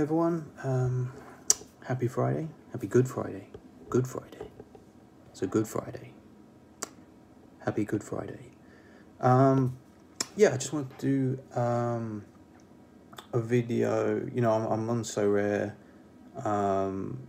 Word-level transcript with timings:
everyone. 0.00 0.50
Um, 0.64 1.12
happy 1.84 2.08
Friday. 2.08 2.48
Happy 2.72 2.88
Good 2.88 3.08
Friday. 3.08 3.46
Good 3.88 4.08
Friday. 4.08 4.50
It's 5.30 5.42
a 5.42 5.46
Good 5.46 5.68
Friday. 5.68 6.12
Happy 7.60 7.84
Good 7.84 8.02
Friday. 8.02 8.50
Um, 9.20 9.78
yeah, 10.36 10.52
I 10.52 10.56
just 10.56 10.72
want 10.72 10.98
to 10.98 11.06
do 11.06 11.60
um, 11.60 12.24
a 13.32 13.38
video. 13.38 14.28
You 14.34 14.40
know, 14.40 14.52
I'm, 14.52 14.66
I'm 14.66 14.90
on 14.90 15.04
Sorare, 15.04 15.74
um, 16.44 17.28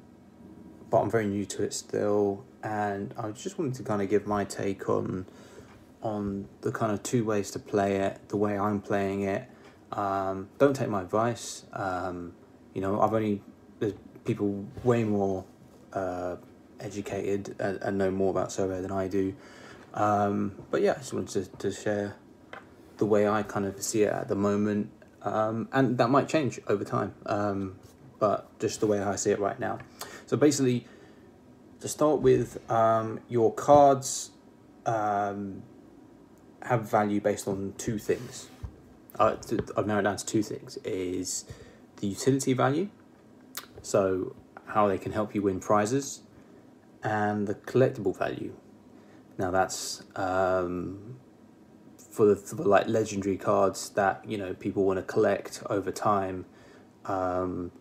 but 0.90 1.02
I'm 1.02 1.12
very 1.12 1.28
new 1.28 1.46
to 1.46 1.64
it 1.64 1.74
still, 1.74 2.46
and 2.64 3.14
I 3.16 3.30
just 3.30 3.60
wanted 3.60 3.76
to 3.76 3.84
kind 3.84 4.02
of 4.02 4.10
give 4.10 4.26
my 4.26 4.44
take 4.44 4.90
on 4.90 5.28
on 6.02 6.48
the 6.62 6.72
kind 6.72 6.92
of 6.92 7.04
two 7.04 7.24
ways 7.24 7.52
to 7.52 7.60
play 7.60 7.98
it, 7.98 8.30
the 8.30 8.38
way 8.38 8.58
I'm 8.58 8.82
playing 8.82 9.22
it. 9.22 9.48
Um, 9.92 10.50
don't 10.58 10.76
take 10.76 10.90
my 10.90 11.02
advice. 11.02 11.66
Um, 11.72 12.34
you 12.76 12.82
know, 12.82 13.02
I've 13.02 13.14
only 13.14 13.42
there's 13.80 13.94
people 14.26 14.66
way 14.84 15.04
more 15.04 15.46
uh, 15.94 16.36
educated 16.80 17.56
and, 17.58 17.82
and 17.82 17.98
know 17.98 18.12
more 18.12 18.30
about 18.30 18.50
Sorare 18.50 18.82
than 18.82 18.92
I 18.92 19.08
do. 19.08 19.34
Um, 19.96 20.52
but 20.70 20.82
yeah, 20.82 20.92
I 20.92 20.98
just 20.98 21.14
wanted 21.14 21.46
to, 21.46 21.58
to 21.58 21.72
share 21.72 22.16
the 22.98 23.06
way 23.06 23.28
I 23.28 23.44
kind 23.44 23.66
of 23.66 23.82
see 23.82 24.04
it 24.04 24.14
at 24.14 24.28
the 24.28 24.36
moment, 24.36 24.92
um, 25.22 25.70
and 25.72 25.98
that 25.98 26.10
might 26.10 26.28
change 26.28 26.60
over 26.68 26.84
time. 26.84 27.16
Um, 27.26 27.78
but 28.20 28.60
just 28.60 28.82
the 28.82 28.88
way 28.88 29.00
I 29.02 29.16
see 29.16 29.32
it 29.32 29.40
right 29.40 29.60
now. 29.60 29.80
So 30.26 30.38
basically, 30.38 30.86
to 31.80 31.88
start 31.88 32.22
with, 32.22 32.70
um, 32.70 33.20
your 33.30 33.54
cards 33.54 34.32
um, 34.86 35.64
have 36.62 36.90
value 36.90 37.22
based 37.22 37.48
on 37.48 37.74
two 37.78 37.98
things. 37.98 38.50
Uh, 39.18 39.38
I've 39.78 39.88
narrowed 39.88 40.04
down 40.04 40.18
to 40.18 40.26
two 40.26 40.44
things: 40.44 40.78
is 40.84 41.46
the 42.06 42.12
utility 42.12 42.54
value, 42.54 42.90
so 43.82 44.36
how 44.68 44.88
they 44.88 44.98
can 44.98 45.12
help 45.12 45.34
you 45.34 45.42
win 45.42 45.60
prizes, 45.60 46.22
and 47.04 47.48
the 47.48 47.56
collectible 47.56 48.18
value. 48.18 48.54
Now 49.38 49.52
that's 49.52 50.04
um, 50.16 51.18
for 51.98 52.26
the 52.26 52.36
for 52.36 52.64
like 52.64 52.88
legendary 52.88 53.38
cards 53.38 53.90
that 53.92 54.24
you 54.28 54.38
know 54.38 54.54
people 54.54 54.86
want 54.86 54.98
to 55.00 55.04
collect 55.04 55.64
over 55.70 55.92
time, 55.92 56.46
um, 57.06 57.72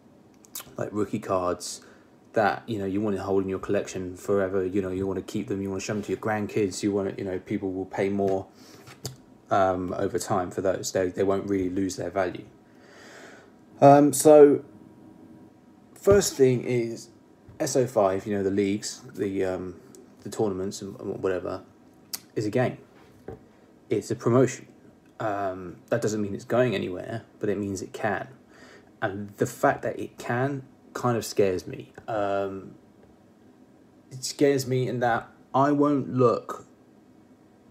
like 0.76 0.88
rookie 0.92 1.20
cards 1.20 1.84
that 2.32 2.62
you 2.66 2.78
know 2.78 2.86
you 2.86 3.00
want 3.00 3.16
to 3.16 3.22
hold 3.22 3.42
in 3.42 3.48
your 3.48 3.58
collection 3.58 4.16
forever. 4.16 4.64
You 4.64 4.82
know 4.82 4.90
you 4.90 5.06
want 5.06 5.18
to 5.18 5.32
keep 5.32 5.48
them. 5.48 5.60
You 5.62 5.70
want 5.70 5.82
to 5.82 5.86
show 5.86 5.94
them 5.94 6.02
to 6.02 6.12
your 6.12 6.20
grandkids. 6.20 6.82
You 6.82 6.92
want 6.92 7.18
you 7.18 7.24
know 7.24 7.38
people 7.38 7.72
will 7.72 7.86
pay 7.86 8.08
more 8.08 8.46
um, 9.50 9.94
over 9.94 10.18
time 10.18 10.50
for 10.50 10.62
those. 10.62 10.92
They 10.92 11.08
they 11.08 11.22
won't 11.22 11.48
really 11.48 11.70
lose 11.70 11.96
their 11.96 12.10
value. 12.10 12.46
Um, 13.80 14.12
so 14.12 14.64
first 15.94 16.34
thing 16.34 16.64
is 16.64 17.08
SO 17.64 17.86
five. 17.86 18.26
You 18.26 18.36
know 18.36 18.42
the 18.42 18.50
leagues, 18.50 19.02
the 19.14 19.44
um, 19.44 19.80
the 20.20 20.30
tournaments 20.30 20.82
and 20.82 20.96
whatever, 21.22 21.62
is 22.34 22.46
a 22.46 22.50
game. 22.50 22.78
It's 23.90 24.10
a 24.10 24.16
promotion. 24.16 24.68
Um, 25.20 25.76
that 25.90 26.02
doesn't 26.02 26.20
mean 26.20 26.34
it's 26.34 26.44
going 26.44 26.74
anywhere, 26.74 27.24
but 27.38 27.48
it 27.48 27.58
means 27.58 27.82
it 27.82 27.92
can. 27.92 28.28
And 29.00 29.30
the 29.36 29.46
fact 29.46 29.82
that 29.82 29.98
it 29.98 30.18
can 30.18 30.64
kind 30.94 31.16
of 31.16 31.24
scares 31.24 31.66
me. 31.66 31.92
Um, 32.08 32.74
it 34.10 34.24
scares 34.24 34.66
me 34.66 34.88
in 34.88 35.00
that 35.00 35.28
I 35.54 35.72
won't 35.72 36.14
look 36.14 36.66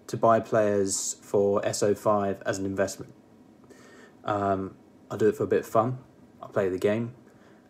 to 0.08 0.18
buy 0.18 0.40
players 0.40 1.16
for 1.22 1.62
SO5 1.62 2.42
as 2.46 2.60
an 2.60 2.66
investment. 2.66 3.14
Um, 4.26 4.76
I'll 5.10 5.18
do 5.18 5.28
it 5.28 5.36
for 5.36 5.44
a 5.44 5.48
bit 5.48 5.62
of 5.62 5.68
fun. 5.68 6.00
I'll 6.42 6.50
play 6.50 6.70
the 6.70 6.78
game. 6.78 7.14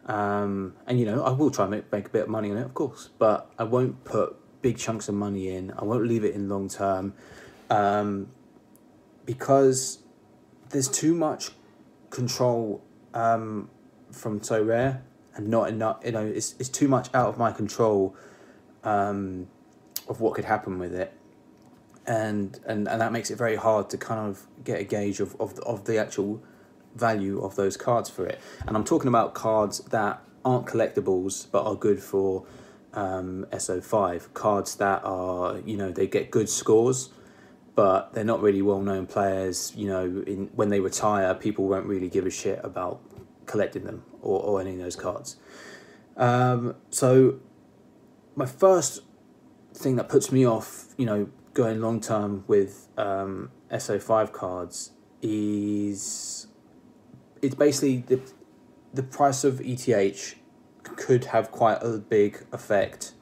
Um, 0.06 0.76
and, 0.86 1.00
you 1.00 1.06
know, 1.06 1.24
I 1.24 1.32
will 1.32 1.52
try 1.52 1.66
and 1.66 1.72
make, 1.72 1.92
make 1.92 2.08
a 2.08 2.10
bit 2.10 2.24
of 2.24 2.30
money 2.30 2.52
on 2.52 2.58
it, 2.58 2.66
of 2.66 2.74
course, 2.74 3.10
but 3.18 3.50
I 3.58 3.64
won't 3.64 4.04
put 4.04 4.36
big 4.62 4.78
chunks 4.78 5.08
of 5.08 5.16
money 5.16 5.50
in. 5.50 5.72
I 5.78 5.84
won't 5.84 6.08
leave 6.08 6.24
it 6.24 6.34
in 6.34 6.50
long 6.50 6.70
term 6.70 7.14
um, 7.70 8.30
because 9.26 10.00
there's 10.70 10.88
too 10.88 11.14
much 11.14 11.52
control 12.10 12.84
um, 13.14 13.70
from 14.12 14.40
Sorare 14.40 15.02
and 15.36 15.48
not 15.48 15.70
enough. 15.70 16.00
You 16.04 16.12
know, 16.12 16.26
it's 16.26 16.56
it's 16.60 16.70
too 16.70 16.88
much 16.88 17.10
out 17.14 17.28
of 17.28 17.38
my 17.38 17.52
control 17.52 18.16
um, 18.84 19.48
of 20.08 20.22
what 20.22 20.34
could 20.34 20.46
happen 20.46 20.80
with 20.80 20.94
it, 20.94 21.14
and 22.06 22.60
and 22.66 22.88
and 22.88 23.02
that 23.02 23.12
makes 23.12 23.32
it 23.32 23.38
very 23.38 23.56
hard 23.56 23.90
to 23.92 23.98
kind 23.98 24.30
of 24.30 24.46
get 24.64 24.80
a 24.80 24.84
gauge 24.84 25.20
of 25.20 25.40
of 25.40 25.60
of 25.60 25.86
the 25.86 25.98
actual 25.98 26.42
value 26.96 27.42
of 27.42 27.56
those 27.56 27.78
cards 27.78 28.10
for 28.10 28.26
it. 28.26 28.40
And 28.68 28.76
I'm 28.76 28.84
talking 28.84 29.08
about 29.08 29.34
cards 29.34 29.80
that 29.86 30.22
aren't 30.46 30.66
collectibles 30.66 31.48
but 31.52 31.66
are 31.66 31.76
good 31.76 32.02
for 32.02 32.46
um, 32.94 33.46
SO5 33.52 34.34
cards 34.34 34.76
that 34.76 35.04
are 35.04 35.60
you 35.66 35.78
know 35.78 35.92
they 35.92 36.08
get 36.08 36.30
good 36.30 36.50
scores 36.50 37.10
but 37.76 38.14
they're 38.14 38.24
not 38.24 38.42
really 38.42 38.62
well 38.62 38.82
known 38.82 39.08
players 39.08 39.74
you 39.76 39.88
know 39.88 40.24
in 40.28 40.50
when 40.54 40.70
they 40.70 40.80
retire 40.80 41.34
people 41.34 41.68
won't 41.68 41.86
really 41.86 42.10
give 42.10 42.26
a 42.26 42.30
shit 42.30 42.60
about 42.64 43.02
collecting 43.46 43.84
them 43.84 44.04
or, 44.22 44.40
or 44.42 44.62
any 44.62 44.74
of 44.74 44.80
those 44.80 44.96
cards 44.96 45.38
um, 46.18 46.76
so 46.92 47.40
my 48.36 48.46
first 48.46 49.02
thing 49.74 49.96
that 49.96 50.08
puts 50.08 50.32
me 50.32 50.46
off 50.46 50.94
you 50.98 51.06
know 51.06 51.30
going 51.54 51.82
long 51.82 52.00
term 52.00 52.44
with 52.48 52.88
um, 52.98 53.50
SO5 53.72 54.32
cards 54.32 54.92
is 55.22 56.48
it's 57.44 57.56
basically 57.56 57.98
the 58.08 58.22
the 58.94 59.04
price 59.04 59.44
of 59.44 59.60
ETH 59.62 60.36
could 60.84 61.26
have 61.26 61.52
quite 61.52 61.82
a 61.82 61.98
big 61.98 62.46
effect 62.52 63.14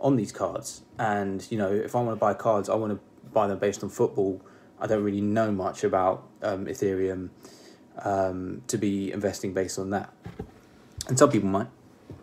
on 0.00 0.16
these 0.16 0.32
cards. 0.32 0.82
And 0.98 1.46
you 1.50 1.58
know, 1.58 1.70
if 1.70 1.94
I 1.94 2.00
want 2.00 2.16
to 2.16 2.20
buy 2.20 2.34
cards, 2.34 2.68
I 2.68 2.74
want 2.74 2.92
to 2.92 3.00
buy 3.32 3.46
them 3.46 3.58
based 3.58 3.82
on 3.82 3.90
football. 3.90 4.42
I 4.80 4.86
don't 4.86 5.02
really 5.02 5.20
know 5.20 5.50
much 5.50 5.84
about 5.84 6.26
um, 6.42 6.66
Ethereum 6.66 7.30
um, 7.98 8.62
to 8.68 8.78
be 8.78 9.12
investing 9.12 9.52
based 9.52 9.78
on 9.78 9.90
that. 9.90 10.12
And 11.08 11.18
some 11.18 11.30
people 11.30 11.48
might, 11.48 11.68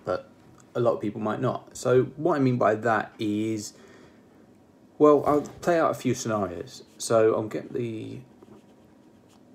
but 0.05 0.29
a 0.73 0.79
lot 0.79 0.93
of 0.93 1.01
people 1.01 1.21
might 1.21 1.41
not. 1.41 1.75
So 1.75 2.03
what 2.15 2.35
I 2.35 2.39
mean 2.39 2.57
by 2.57 2.75
that 2.75 3.13
is, 3.19 3.73
well, 4.97 5.23
I'll 5.25 5.41
play 5.41 5.79
out 5.79 5.91
a 5.91 5.95
few 5.95 6.13
scenarios. 6.13 6.83
So 6.97 7.35
I'll 7.35 7.47
get 7.47 7.73
the 7.73 8.19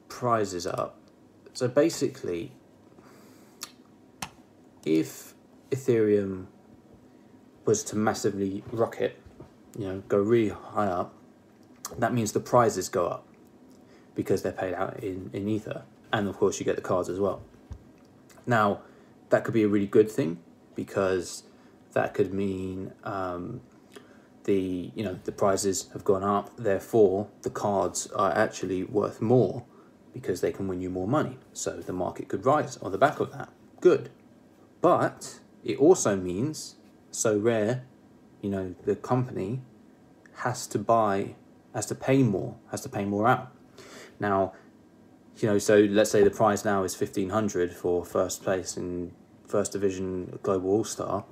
prizes 0.09 0.67
up. 0.67 1.00
So 1.53 1.69
basically, 1.69 2.53
if 4.85 5.35
Ethereum 5.71 6.47
was 7.65 7.85
to 7.85 7.97
massively 7.97 8.65
rocket, 8.73 9.19
you 9.79 9.87
know, 9.87 10.03
go 10.09 10.19
really 10.19 10.49
high 10.49 10.87
up, 10.87 11.15
that 11.99 12.13
means 12.15 12.33
the 12.33 12.41
prizes 12.41 12.89
go 12.89 13.07
up 13.07 13.27
because 14.15 14.43
they're 14.43 14.53
paid 14.53 14.75
out 14.75 15.03
in, 15.03 15.31
in 15.33 15.49
Ether. 15.49 15.83
And 16.13 16.29
of 16.29 16.37
course, 16.37 16.59
you 16.59 16.65
get 16.65 16.77
the 16.77 16.83
cards 16.83 17.09
as 17.09 17.21
well. 17.21 17.43
Now, 18.47 18.81
that 19.31 19.45
could 19.45 19.55
be 19.55 19.63
a 19.63 19.69
really 19.69 19.87
good 19.87 20.11
thing 20.11 20.39
because 20.75 21.45
that 21.93 22.15
could 22.15 22.33
mean 22.33 22.93
um, 23.05 23.61
the 24.45 24.91
you 24.95 25.05
know 25.05 25.19
the 25.25 25.33
prizes 25.33 25.89
have 25.93 26.05
gone 26.05 26.25
up. 26.25 26.57
Therefore, 26.57 27.29
the 27.43 27.51
cards 27.51 28.09
are 28.09 28.37
actually 28.37 28.85
worth 28.85 29.21
more 29.21 29.65
because 30.13 30.41
they 30.41 30.53
can 30.53 30.69
win 30.69 30.81
you 30.81 30.91
more 30.91 31.09
money. 31.09 31.39
So 31.53 31.73
the 31.73 31.93
market 31.93 32.29
could 32.29 32.45
rise 32.45 32.77
on 32.79 32.93
the 32.93 32.99
back 32.99 33.21
of 33.21 33.33
that. 33.33 33.51
Good. 33.81 34.11
But 34.81 35.41
it 35.65 35.79
also 35.79 36.17
means 36.17 36.77
Sorare, 37.13 37.83
you 38.41 38.51
know, 38.51 38.75
the 38.85 38.97
company 38.97 39.61
has 40.37 40.67
to 40.69 40.79
buy, 40.79 41.35
has 41.75 41.87
to 41.87 41.95
pay 41.95 42.23
more, 42.23 42.57
has 42.71 42.81
to 42.83 42.89
pay 42.89 43.05
more 43.05 43.29
out. 43.29 43.53
Now, 44.19 44.53
you 45.37 45.49
know, 45.49 45.59
so 45.59 45.81
let's 45.81 46.11
say 46.11 46.23
the 46.23 46.31
prize 46.31 46.65
now 46.65 46.83
is 46.83 46.95
fifteen 46.95 47.31
hundred 47.31 47.73
for 47.73 48.05
first 48.05 48.43
place 48.43 48.77
in 48.77 49.13
first 49.47 49.73
division 49.73 50.39
global 50.43 50.71
all 50.71 50.85
star. 50.85 51.25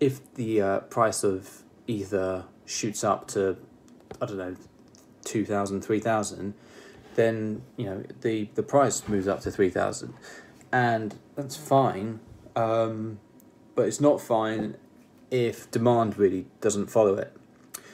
If 0.00 0.34
the 0.34 0.60
uh, 0.60 0.78
price 0.80 1.24
of 1.24 1.62
Ether 1.86 2.44
shoots 2.66 3.02
up 3.02 3.26
to, 3.28 3.56
I 4.20 4.26
don't 4.26 4.36
know, 4.36 4.54
2,000, 5.24 5.80
3,000, 5.80 6.54
then 7.18 7.62
you 7.76 7.84
know 7.84 8.04
the 8.20 8.48
the 8.54 8.62
price 8.62 9.06
moves 9.08 9.26
up 9.26 9.40
to 9.40 9.50
three 9.50 9.68
thousand, 9.68 10.14
and 10.72 11.16
that's 11.34 11.56
fine. 11.56 12.20
Um, 12.54 13.18
but 13.74 13.86
it's 13.86 14.00
not 14.00 14.20
fine 14.20 14.76
if 15.30 15.70
demand 15.70 16.16
really 16.16 16.46
doesn't 16.60 16.86
follow 16.86 17.16
it. 17.16 17.36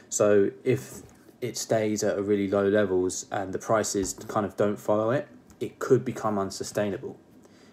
So 0.08 0.50
if 0.62 1.02
it 1.40 1.56
stays 1.56 2.04
at 2.04 2.16
a 2.16 2.22
really 2.22 2.48
low 2.48 2.68
levels 2.68 3.26
and 3.30 3.52
the 3.52 3.58
prices 3.58 4.14
kind 4.28 4.46
of 4.46 4.56
don't 4.56 4.78
follow 4.78 5.10
it, 5.10 5.26
it 5.58 5.78
could 5.78 6.04
become 6.04 6.38
unsustainable. 6.38 7.18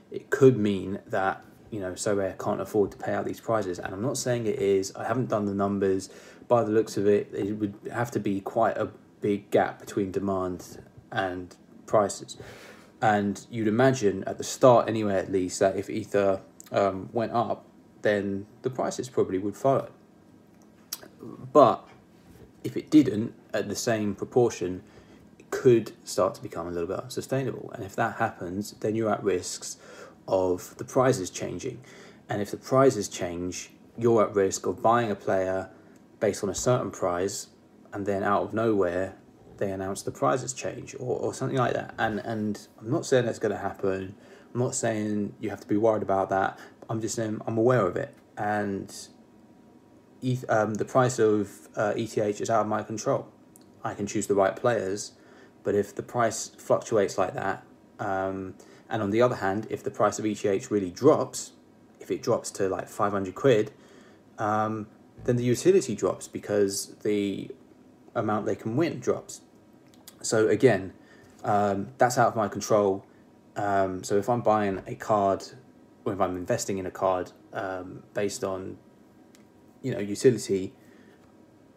It 0.10 0.30
could 0.30 0.58
mean 0.58 1.00
that 1.08 1.44
you 1.70 1.82
know 1.82 1.92
Sorare 1.92 2.38
can't 2.40 2.62
afford 2.62 2.92
to 2.92 2.98
pay 2.98 3.14
out 3.14 3.26
these 3.26 3.42
prizes, 3.42 3.78
and 3.78 3.94
I'm 3.94 4.02
not 4.02 4.18
saying 4.18 4.46
it 4.46 4.60
is. 4.60 4.96
I 4.96 5.06
haven't 5.06 5.28
done 5.28 5.46
the 5.46 5.54
numbers. 5.54 6.10
By 6.48 6.64
the 6.64 6.72
looks 6.72 6.96
of 6.96 7.08
it, 7.08 7.30
it 7.34 7.54
would 7.54 7.76
have 7.94 8.10
to 8.12 8.20
be 8.22 8.40
quite 8.40 8.78
a 8.78 8.90
big 9.20 9.52
gap 9.52 9.80
between 9.80 10.12
demand 10.12 10.80
and 11.12 11.56
prices. 11.86 12.38
And 13.02 13.46
you'd 13.50 13.68
imagine 13.68 14.24
at 14.26 14.38
the 14.38 14.44
start, 14.44 14.88
anyway, 14.88 15.16
at 15.16 15.32
least, 15.32 15.60
that 15.60 15.76
if 15.76 15.90
Ether 15.90 16.42
um, 16.72 17.10
went 17.12 17.32
up, 17.32 17.66
then 18.02 18.46
the 18.62 18.70
prices 18.70 19.10
probably 19.10 19.38
would 19.38 19.56
follow. 19.56 19.90
But 21.52 21.88
if 22.64 22.78
it 22.78 22.90
didn't 22.90 23.34
at 23.54 23.68
the 23.68 23.76
same 23.76 24.16
proportion, 24.16 24.84
it 25.40 25.50
could 25.52 25.94
start 26.04 26.36
to 26.36 26.42
become 26.42 26.68
a 26.68 26.72
little 26.72 26.88
bit 26.88 27.00
unsustainable. 27.00 27.72
And 27.74 27.84
if 27.84 27.96
that 27.96 28.18
happens, 28.18 28.74
then 28.80 28.96
you're 28.96 29.12
at 29.12 29.24
risks 29.24 29.78
of 30.28 30.76
the 30.78 30.86
prices 30.86 31.30
changing. 31.30 31.82
And 32.30 32.42
if 32.42 32.52
the 32.52 32.58
prices 32.58 33.08
change, 33.08 33.72
you're 33.98 34.24
at 34.24 34.36
risk 34.36 34.66
of 34.66 34.82
buying 34.82 35.12
a 35.12 35.16
player 35.16 35.70
based 36.20 36.44
on 36.44 36.50
a 36.50 36.56
certain 36.56 36.92
price 36.92 37.48
and 37.94 38.06
then 38.06 38.24
out 38.24 38.44
of 38.44 38.54
nowhere, 38.54 39.16
they 39.58 39.72
announce 39.72 40.02
the 40.02 40.12
prizes 40.12 40.54
change 40.54 40.96
or, 40.96 41.18
or 41.18 41.34
something 41.34 41.58
like 41.58 41.74
that. 41.74 41.94
And 41.98 42.20
and 42.20 42.68
I'm 42.80 42.90
not 42.90 43.06
saying 43.06 43.26
that's 43.26 43.40
going 43.40 43.54
to 43.54 43.58
happen. 43.58 44.16
I'm 44.54 44.60
not 44.60 44.76
saying 44.76 45.36
you 45.40 45.50
have 45.50 45.62
to 45.62 45.68
be 45.68 45.78
worried 45.78 46.04
about 46.04 46.30
that. 46.30 46.60
I'm 46.90 47.02
just 47.02 47.16
saying 47.16 47.42
I'm 47.48 47.58
aware 47.58 47.86
of 47.86 47.96
it, 47.96 48.14
and 48.38 48.94
ETH, 50.22 50.46
um, 50.50 50.76
the 50.76 50.86
price 50.86 51.20
of 51.20 51.70
uh, 51.76 51.94
ETH 51.96 52.18
is 52.18 52.50
out 52.50 52.62
of 52.62 52.68
my 52.68 52.84
control. 52.84 53.28
I 53.84 53.94
can 53.94 54.06
choose 54.06 54.28
the 54.28 54.36
right 54.36 54.56
players, 54.56 55.14
but 55.64 55.74
if 55.74 55.96
the 55.96 56.04
price 56.04 56.50
fluctuates 56.58 57.18
like 57.18 57.34
that, 57.34 57.64
um, 58.00 58.56
and 58.90 59.02
on 59.02 59.12
the 59.12 59.22
other 59.22 59.36
hand, 59.36 59.68
if 59.70 59.84
the 59.84 59.92
price 59.92 60.20
of 60.20 60.26
ETH 60.26 60.70
really 60.70 60.92
drops, 60.92 61.54
if 62.00 62.12
it 62.12 62.22
drops 62.22 62.52
to 62.52 62.68
like 62.68 62.88
500 62.88 63.34
quid, 63.34 63.72
um, 64.38 64.88
then 65.24 65.38
the 65.38 65.44
utility 65.44 65.96
drops 65.96 66.28
because 66.28 66.96
the 67.04 67.52
amount 68.16 68.46
they 68.46 68.56
can 68.56 68.76
win 68.76 69.00
drops. 69.00 69.42
So 70.22 70.48
again, 70.48 70.94
um, 71.44 71.90
that's 71.98 72.18
out 72.18 72.28
of 72.28 72.36
my 72.36 72.48
control. 72.48 73.06
Um, 73.56 74.04
so 74.04 74.18
if 74.18 74.30
I'm 74.30 74.42
buying 74.42 74.82
a 74.88 74.96
card, 74.96 75.44
or 76.06 76.14
if 76.14 76.22
I'm 76.22 76.36
investing 76.38 76.78
in 76.78 76.86
a 76.86 76.92
card 76.92 77.32
um, 77.54 78.04
based 78.14 78.44
on, 78.44 78.78
you 79.82 79.92
know, 79.92 80.00
utility, 80.00 80.74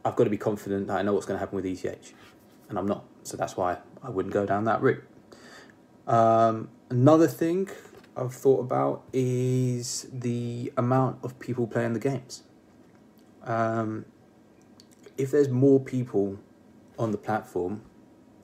I've 0.04 0.16
got 0.16 0.24
to 0.24 0.30
be 0.30 0.36
confident 0.36 0.86
that 0.88 0.98
I 0.98 1.02
know 1.02 1.14
what's 1.14 1.26
going 1.26 1.36
to 1.36 1.40
happen 1.40 1.56
with 1.56 1.66
ETH, 1.66 2.12
and 2.68 2.78
I'm 2.78 2.86
not. 2.86 3.04
So 3.22 3.36
that's 3.36 3.56
why 3.56 3.78
I 4.02 4.10
wouldn't 4.10 4.34
go 4.34 4.44
down 4.44 4.64
that 4.64 4.82
route. 4.82 5.02
Um, 6.06 6.68
another 6.90 7.26
thing 7.26 7.70
I've 8.16 8.34
thought 8.34 8.60
about 8.60 9.02
is 9.12 10.06
the 10.12 10.72
amount 10.76 11.24
of 11.24 11.38
people 11.38 11.66
playing 11.66 11.94
the 11.94 12.00
games. 12.00 12.42
Um, 13.44 14.04
if 15.16 15.30
there's 15.30 15.48
more 15.48 15.80
people 15.80 16.38
on 16.98 17.10
the 17.10 17.18
platform, 17.18 17.82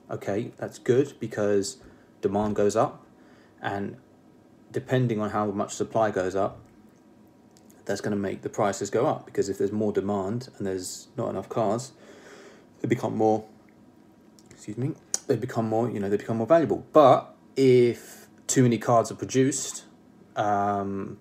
okay, 0.09 0.51
that's 0.57 0.79
good 0.79 1.13
because 1.19 1.77
demand 2.21 2.55
goes 2.55 2.75
up, 2.75 3.05
and 3.61 3.97
depending 4.71 5.19
on 5.19 5.31
how 5.31 5.45
much 5.47 5.73
supply 5.73 6.11
goes 6.11 6.35
up, 6.35 6.59
that's 7.85 8.01
going 8.01 8.11
to 8.11 8.17
make 8.17 8.41
the 8.41 8.49
prices 8.49 8.89
go 8.89 9.05
up 9.07 9.25
because 9.25 9.49
if 9.49 9.57
there's 9.57 9.71
more 9.71 9.91
demand 9.91 10.49
and 10.57 10.67
there's 10.67 11.07
not 11.17 11.29
enough 11.29 11.49
cars, 11.49 11.91
they 12.81 12.87
become 12.87 13.15
more. 13.15 13.45
Excuse 14.49 14.77
me. 14.77 14.93
They 15.27 15.35
become 15.35 15.67
more. 15.67 15.89
You 15.89 15.99
know, 15.99 16.09
they 16.09 16.17
become 16.17 16.37
more 16.37 16.47
valuable. 16.47 16.85
But 16.93 17.35
if 17.55 18.27
too 18.47 18.63
many 18.63 18.77
cards 18.77 19.11
are 19.11 19.15
produced, 19.15 19.83
um, 20.35 21.17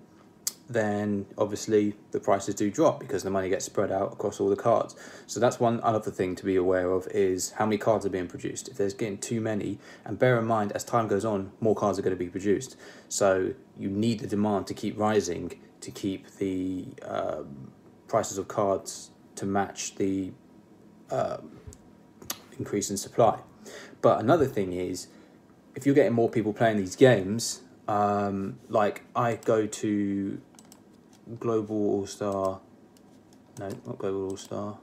then 0.73 1.27
obviously 1.37 1.95
the 2.13 2.21
prices 2.21 2.55
do 2.55 2.71
drop 2.71 3.01
because 3.01 3.25
the 3.25 3.31
money 3.31 3.49
gets 3.49 3.65
spread 3.65 3.91
out 3.91 4.13
across 4.13 4.39
all 4.39 4.49
the 4.49 4.57
cards. 4.57 4.95
So 5.27 5.41
that's 5.41 5.59
one 5.59 5.81
other 5.83 6.11
thing 6.11 6.37
to 6.37 6.45
be 6.45 6.57
aware 6.57 6.93
of 6.93 7.09
is 7.09 7.51
how 7.53 7.67
many 7.67 7.77
cards 7.77 8.07
are 8.07 8.11
being 8.11 8.29
produced. 8.29 8.69
If 8.69 8.77
there's 8.77 8.95
getting 8.95 9.19
too 9.19 9.41
many, 9.41 9.79
and 10.05 10.19
bear 10.19 10.39
in 10.39 10.47
mind 10.47 10.73
as 10.73 10.85
time 10.85 11.09
goes 11.09 11.25
on, 11.25 11.53
more 11.61 11.75
cards 11.75 11.99
are 11.99 12.03
going 12.03 12.17
to 12.17 12.25
be 12.25 12.31
produced. 12.31 12.77
So 13.09 13.55
you 13.77 13.91
need 13.91 14.21
the 14.21 14.29
demand 14.29 14.69
to 14.69 14.75
keep 14.75 14.97
rising 14.97 15.59
to 15.81 15.91
keep 15.91 16.31
the 16.37 16.87
um, 17.03 17.73
prices 18.07 18.39
of 18.39 18.49
cards 18.49 19.11
to 19.37 19.47
match 19.47 19.95
the 19.97 20.33
um, 21.11 21.59
increase 22.59 22.91
in 22.91 22.97
supply. 22.97 23.39
But 24.03 24.21
another 24.21 24.47
thing 24.47 24.73
is, 24.73 25.09
if 25.75 25.87
you're 25.87 25.95
getting 25.95 26.13
more 26.13 26.29
people 26.29 26.53
playing 26.53 26.77
these 26.77 26.97
games, 26.97 27.63
um, 27.89 28.59
like 28.69 29.03
I 29.17 29.37
go 29.37 29.67
to 29.67 30.41
Global 31.39 31.77
All 31.77 32.07
Star. 32.07 32.61
No, 33.59 33.69
not 33.69 33.99
Global 33.99 34.31
All 34.31 34.37
Star. 34.37 34.79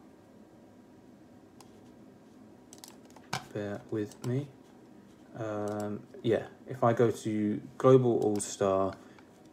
Bear 3.53 3.81
with 3.91 4.25
me. 4.25 4.47
Um, 5.37 6.01
yeah, 6.23 6.43
if 6.67 6.83
I 6.83 6.93
go 6.93 7.11
to 7.11 7.61
Global 7.77 8.19
All 8.19 8.39
Star 8.39 8.93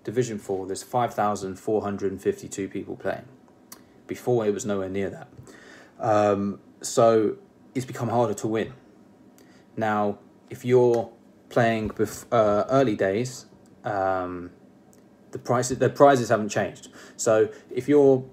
Division 0.03 0.39
4, 0.39 0.67
there's 0.67 0.83
5,452 0.83 2.69
people 2.69 2.97
playing. 2.97 3.25
Before, 4.07 4.47
it 4.47 4.53
was 4.53 4.67
nowhere 4.67 4.89
near 4.89 5.11
that. 5.11 5.29
Um, 5.99 6.61
so 6.81 7.37
it's 7.75 7.87
become 7.87 8.09
harder 8.09 8.35
to 8.35 8.47
win. 8.49 8.75
Now, 9.77 10.19
if 10.51 10.65
you're 10.65 11.11
playing 11.49 11.91
bef- 11.91 12.27
uh, 12.31 12.65
early 12.69 12.97
days, 12.97 13.47
um, 13.85 14.51
the 15.35 15.39
prices 15.41 15.79
the 15.79 15.91
prizes 15.91 16.29
haven't 16.29 16.49
changed. 16.49 16.89
So 17.17 17.49
if 17.69 17.89
you're 17.89 18.25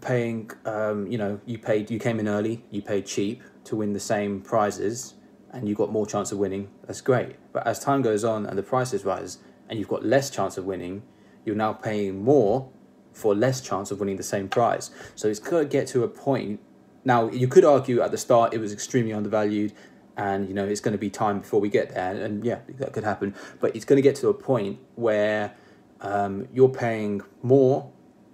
paying, 0.00 0.52
um, 0.64 1.08
you 1.08 1.18
know, 1.18 1.40
you 1.46 1.58
paid, 1.58 1.90
you 1.90 1.98
came 1.98 2.20
in 2.20 2.28
early, 2.28 2.64
you 2.70 2.80
paid 2.80 3.06
cheap 3.06 3.42
to 3.64 3.74
win 3.74 3.92
the 3.92 4.00
same 4.00 4.40
prizes, 4.40 5.14
and 5.50 5.68
you 5.68 5.74
got 5.74 5.90
more 5.90 6.06
chance 6.06 6.30
of 6.30 6.38
winning. 6.38 6.70
That's 6.86 7.00
great. 7.00 7.34
But 7.52 7.66
as 7.66 7.80
time 7.80 8.02
goes 8.02 8.22
on 8.22 8.46
and 8.46 8.56
the 8.56 8.62
prices 8.62 9.04
rise, 9.04 9.38
and 9.68 9.80
you've 9.80 9.88
got 9.88 10.04
less 10.04 10.30
chance 10.30 10.56
of 10.56 10.64
winning, 10.64 11.02
you're 11.44 11.56
now 11.56 11.72
paying 11.72 12.22
more 12.22 12.70
for 13.12 13.34
less 13.34 13.60
chance 13.60 13.90
of 13.90 13.98
winning 13.98 14.16
the 14.16 14.22
same 14.22 14.48
prize. 14.48 14.92
So 15.16 15.26
it's 15.26 15.40
got 15.40 15.58
to 15.58 15.64
get 15.64 15.88
to 15.88 16.04
a 16.04 16.08
point. 16.08 16.60
Now 17.04 17.28
you 17.30 17.48
could 17.48 17.64
argue 17.64 18.00
at 18.00 18.12
the 18.12 18.18
start 18.18 18.54
it 18.54 18.58
was 18.58 18.72
extremely 18.72 19.12
undervalued, 19.12 19.72
and 20.16 20.46
you 20.48 20.54
know 20.54 20.64
it's 20.64 20.80
going 20.80 20.92
to 20.92 20.98
be 20.98 21.10
time 21.10 21.40
before 21.40 21.60
we 21.60 21.68
get 21.68 21.94
there, 21.94 22.12
and, 22.12 22.20
and 22.20 22.44
yeah, 22.44 22.60
that 22.78 22.92
could 22.92 23.04
happen. 23.04 23.34
But 23.58 23.74
it's 23.74 23.84
going 23.84 23.96
to 23.96 24.02
get 24.02 24.14
to 24.16 24.28
a 24.28 24.34
point 24.34 24.78
where 24.94 25.56
um, 26.00 26.48
you're 26.52 26.68
paying 26.68 27.22
more, 27.42 27.90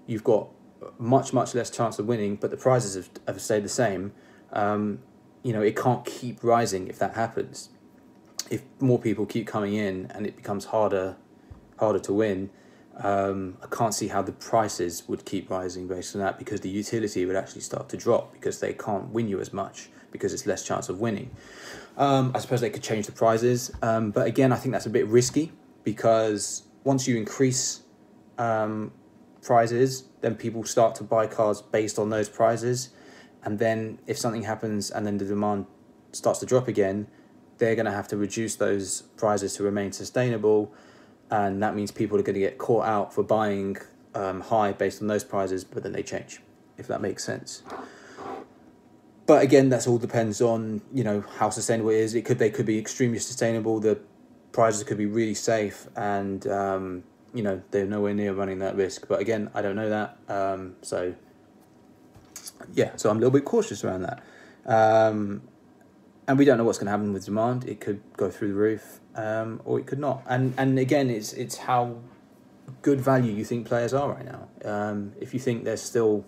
you've 0.06 0.24
got 0.24 0.48
much 0.98 1.32
much 1.32 1.54
less 1.54 1.70
chance 1.70 1.98
of 1.98 2.06
winning, 2.06 2.36
but 2.36 2.50
the 2.50 2.56
prizes 2.56 2.94
have, 2.94 3.10
have 3.26 3.40
stayed 3.40 3.64
the 3.64 3.68
same. 3.68 4.12
Um, 4.52 5.00
you 5.42 5.52
know, 5.52 5.62
it 5.62 5.76
can't 5.76 6.04
keep 6.04 6.42
rising 6.42 6.88
if 6.88 6.98
that 6.98 7.14
happens. 7.14 7.70
If 8.50 8.62
more 8.80 8.98
people 8.98 9.26
keep 9.26 9.46
coming 9.46 9.74
in 9.74 10.06
and 10.10 10.26
it 10.26 10.36
becomes 10.36 10.66
harder, 10.66 11.16
harder 11.78 11.98
to 12.00 12.12
win, 12.12 12.50
um, 12.98 13.56
I 13.62 13.66
can't 13.74 13.94
see 13.94 14.08
how 14.08 14.22
the 14.22 14.32
prices 14.32 15.08
would 15.08 15.24
keep 15.24 15.50
rising 15.50 15.88
based 15.88 16.14
on 16.14 16.20
that 16.20 16.38
because 16.38 16.60
the 16.60 16.68
utility 16.68 17.24
would 17.24 17.36
actually 17.36 17.62
start 17.62 17.88
to 17.90 17.96
drop 17.96 18.32
because 18.32 18.60
they 18.60 18.74
can't 18.74 19.08
win 19.08 19.28
you 19.28 19.40
as 19.40 19.52
much 19.52 19.88
because 20.10 20.34
it's 20.34 20.46
less 20.46 20.62
chance 20.62 20.88
of 20.88 21.00
winning. 21.00 21.30
Um, 21.96 22.32
I 22.34 22.38
suppose 22.38 22.60
they 22.60 22.70
could 22.70 22.82
change 22.82 23.06
the 23.06 23.12
prizes, 23.12 23.72
um, 23.82 24.10
but 24.10 24.26
again, 24.26 24.52
I 24.52 24.56
think 24.56 24.72
that's 24.72 24.86
a 24.86 24.90
bit 24.90 25.06
risky 25.06 25.52
because 25.84 26.64
once 26.84 27.06
you 27.06 27.16
increase 27.16 27.82
um, 28.38 28.92
prizes, 29.42 30.04
then 30.20 30.34
people 30.34 30.64
start 30.64 30.94
to 30.96 31.04
buy 31.04 31.26
cars 31.26 31.62
based 31.62 31.98
on 31.98 32.10
those 32.10 32.28
prizes. 32.28 32.90
And 33.44 33.58
then 33.58 33.98
if 34.06 34.18
something 34.18 34.42
happens 34.42 34.90
and 34.90 35.06
then 35.06 35.18
the 35.18 35.24
demand 35.24 35.66
starts 36.12 36.38
to 36.40 36.46
drop 36.46 36.68
again, 36.68 37.08
they're 37.58 37.74
going 37.74 37.86
to 37.86 37.92
have 37.92 38.08
to 38.08 38.16
reduce 38.16 38.56
those 38.56 39.02
prizes 39.16 39.54
to 39.54 39.62
remain 39.62 39.92
sustainable. 39.92 40.72
And 41.30 41.62
that 41.62 41.74
means 41.74 41.90
people 41.90 42.18
are 42.18 42.22
going 42.22 42.34
to 42.34 42.40
get 42.40 42.58
caught 42.58 42.84
out 42.84 43.14
for 43.14 43.22
buying 43.22 43.76
um, 44.14 44.40
high 44.42 44.72
based 44.72 45.00
on 45.00 45.08
those 45.08 45.24
prizes, 45.24 45.64
but 45.64 45.82
then 45.82 45.92
they 45.92 46.02
change, 46.02 46.40
if 46.76 46.86
that 46.88 47.00
makes 47.00 47.24
sense. 47.24 47.62
But 49.26 49.42
again, 49.42 49.68
that's 49.68 49.86
all 49.86 49.98
depends 49.98 50.40
on 50.40 50.82
you 50.92 51.04
know 51.04 51.24
how 51.38 51.50
sustainable 51.50 51.90
it 51.90 51.98
is. 51.98 52.14
It 52.14 52.24
could 52.24 52.38
they 52.38 52.50
could 52.50 52.66
be 52.66 52.78
extremely 52.78 53.18
sustainable. 53.18 53.78
The 53.80 54.00
prizes 54.52 54.84
could 54.84 54.98
be 54.98 55.06
really 55.06 55.34
safe 55.34 55.88
and 55.96 56.46
um, 56.46 57.04
you 57.34 57.42
know 57.42 57.62
they're 57.70 57.86
nowhere 57.86 58.14
near 58.14 58.32
running 58.32 58.58
that 58.60 58.76
risk. 58.76 59.08
But 59.08 59.20
again 59.20 59.50
i 59.54 59.62
don't 59.62 59.76
know 59.76 59.88
that 59.88 60.16
um, 60.28 60.76
so 60.82 61.14
yeah 62.74 62.94
so 62.96 63.10
i'm 63.10 63.16
a 63.16 63.20
little 63.20 63.32
bit 63.32 63.44
cautious 63.44 63.84
around 63.84 64.02
that. 64.02 64.22
Um, 64.64 65.42
and 66.28 66.38
we 66.38 66.44
don't 66.44 66.56
know 66.56 66.64
what's 66.64 66.78
going 66.78 66.86
to 66.86 66.92
happen 66.92 67.12
with 67.12 67.24
demand. 67.24 67.64
It 67.64 67.80
could 67.80 68.00
go 68.16 68.30
through 68.30 68.48
the 68.48 68.54
roof 68.54 69.00
um, 69.16 69.60
or 69.64 69.80
it 69.80 69.86
could 69.86 69.98
not. 69.98 70.22
And 70.26 70.54
and 70.56 70.78
again 70.78 71.10
it's 71.10 71.32
it's 71.32 71.56
how 71.56 71.98
good 72.80 73.00
value 73.00 73.32
you 73.32 73.44
think 73.44 73.66
players 73.66 73.92
are 73.92 74.08
right 74.08 74.24
now. 74.24 74.48
Um, 74.64 75.12
if 75.20 75.34
you 75.34 75.40
think 75.40 75.64
they're 75.64 75.76
still 75.76 76.24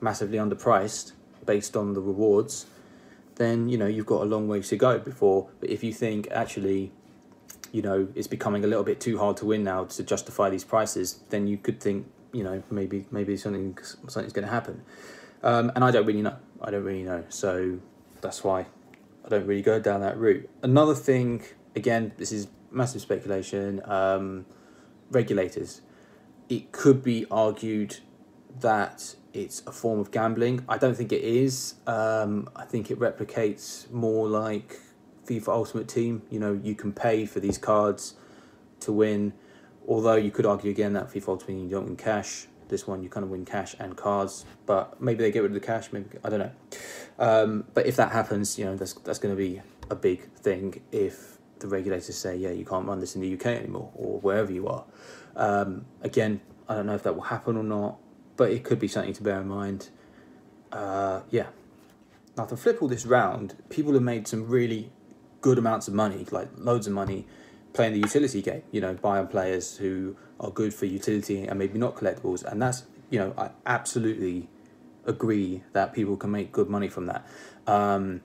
massively 0.00 0.38
underpriced 0.38 1.12
based 1.44 1.76
on 1.76 1.94
the 1.94 2.00
rewards 2.00 2.66
then 3.38 3.68
you 3.68 3.78
know 3.78 3.86
you've 3.86 4.06
got 4.06 4.22
a 4.22 4.24
long 4.24 4.46
way 4.46 4.60
to 4.60 4.76
go 4.76 4.98
before. 4.98 5.48
But 5.60 5.70
if 5.70 5.82
you 5.82 5.92
think 5.92 6.28
actually 6.30 6.92
you 7.72 7.82
know 7.82 8.08
it's 8.14 8.26
becoming 8.26 8.64
a 8.64 8.66
little 8.66 8.84
bit 8.84 9.00
too 9.00 9.18
hard 9.18 9.36
to 9.38 9.46
win 9.46 9.64
now 9.64 9.84
to 9.84 10.02
justify 10.02 10.50
these 10.50 10.64
prices, 10.64 11.20
then 11.30 11.46
you 11.46 11.58
could 11.58 11.80
think 11.80 12.06
you 12.32 12.42
know 12.42 12.62
maybe 12.70 13.06
maybe 13.10 13.36
something 13.36 13.78
something's 14.08 14.32
going 14.32 14.46
to 14.46 14.52
happen. 14.52 14.82
Um, 15.42 15.70
and 15.74 15.84
I 15.84 15.90
don't 15.90 16.06
really 16.06 16.22
know. 16.22 16.36
I 16.60 16.70
don't 16.70 16.84
really 16.84 17.04
know. 17.04 17.24
So 17.28 17.78
that's 18.20 18.42
why 18.42 18.66
I 19.24 19.28
don't 19.28 19.46
really 19.46 19.62
go 19.62 19.78
down 19.78 20.00
that 20.00 20.16
route. 20.16 20.48
Another 20.62 20.94
thing, 20.94 21.42
again, 21.76 22.12
this 22.16 22.32
is 22.32 22.48
massive 22.70 23.00
speculation. 23.00 23.80
Um, 23.84 24.46
regulators, 25.10 25.80
it 26.48 26.72
could 26.72 27.02
be 27.02 27.26
argued 27.30 27.98
that 28.60 29.14
it's 29.32 29.62
a 29.66 29.72
form 29.72 30.00
of 30.00 30.10
gambling. 30.10 30.64
I 30.68 30.78
don't 30.78 30.96
think 30.96 31.12
it 31.12 31.22
is. 31.22 31.74
Um, 31.86 32.48
I 32.56 32.64
think 32.64 32.90
it 32.90 32.98
replicates 32.98 33.90
more 33.90 34.26
like 34.26 34.80
FIFA 35.28 35.48
Ultimate 35.48 35.88
Team. 35.88 36.22
You 36.30 36.40
know, 36.40 36.58
you 36.62 36.74
can 36.74 36.92
pay 36.92 37.26
for 37.26 37.40
these 37.40 37.58
cards 37.58 38.14
to 38.80 38.92
win. 38.92 39.32
Although 39.86 40.16
you 40.16 40.30
could 40.30 40.46
argue 40.46 40.70
again 40.70 40.92
that 40.94 41.10
FIFA 41.10 41.28
Ultimate 41.28 41.46
Team 41.48 41.64
you 41.64 41.70
don't 41.70 41.86
win 41.86 41.96
cash. 41.96 42.46
This 42.68 42.86
one 42.86 43.02
you 43.02 43.08
kind 43.08 43.24
of 43.24 43.30
win 43.30 43.46
cash 43.46 43.74
and 43.78 43.96
cards, 43.96 44.44
but 44.66 45.00
maybe 45.00 45.22
they 45.22 45.30
get 45.30 45.40
rid 45.40 45.52
of 45.52 45.54
the 45.54 45.66
cash. 45.66 45.90
Maybe 45.90 46.06
I 46.22 46.28
don't 46.28 46.40
know. 46.40 46.52
Um, 47.18 47.64
but 47.72 47.86
if 47.86 47.96
that 47.96 48.12
happens, 48.12 48.58
you 48.58 48.66
know 48.66 48.76
that's 48.76 48.92
that's 48.92 49.18
going 49.18 49.34
to 49.34 49.38
be 49.38 49.62
a 49.90 49.94
big 49.94 50.30
thing. 50.34 50.82
If 50.92 51.38
the 51.60 51.68
regulators 51.68 52.16
say, 52.16 52.36
yeah, 52.36 52.50
you 52.50 52.64
can't 52.64 52.86
run 52.86 53.00
this 53.00 53.14
in 53.14 53.20
the 53.20 53.34
UK 53.34 53.46
anymore 53.46 53.90
or 53.94 54.20
wherever 54.20 54.52
you 54.52 54.68
are. 54.68 54.84
Um, 55.36 55.86
again, 56.02 56.40
I 56.68 56.74
don't 56.74 56.86
know 56.86 56.94
if 56.94 57.02
that 57.02 57.14
will 57.14 57.22
happen 57.22 57.56
or 57.56 57.62
not, 57.62 57.98
but 58.36 58.50
it 58.50 58.64
could 58.64 58.78
be 58.78 58.88
something 58.88 59.12
to 59.14 59.22
bear 59.22 59.40
in 59.40 59.48
mind. 59.48 59.88
Uh, 60.70 61.22
yeah. 61.30 61.46
Now 62.36 62.44
to 62.44 62.56
flip 62.56 62.82
all 62.82 62.88
this 62.88 63.06
round, 63.06 63.56
people 63.68 63.92
have 63.94 64.02
made 64.02 64.28
some 64.28 64.46
really 64.46 64.92
good 65.40 65.58
amounts 65.58 65.88
of 65.88 65.94
money, 65.94 66.26
like 66.30 66.48
loads 66.56 66.86
of 66.86 66.92
money, 66.92 67.26
playing 67.72 67.92
the 67.92 68.00
utility 68.00 68.42
game. 68.42 68.62
You 68.70 68.80
know, 68.80 68.94
buying 68.94 69.26
players 69.26 69.76
who 69.76 70.16
are 70.40 70.50
good 70.50 70.74
for 70.74 70.86
utility 70.86 71.46
and 71.46 71.58
maybe 71.58 71.78
not 71.78 71.96
collectibles, 71.96 72.44
and 72.44 72.60
that's 72.60 72.84
you 73.10 73.18
know 73.18 73.34
I 73.36 73.50
absolutely 73.66 74.48
agree 75.04 75.62
that 75.72 75.92
people 75.92 76.16
can 76.16 76.30
make 76.30 76.52
good 76.52 76.68
money 76.68 76.88
from 76.88 77.06
that. 77.06 77.26
Um, 77.66 78.20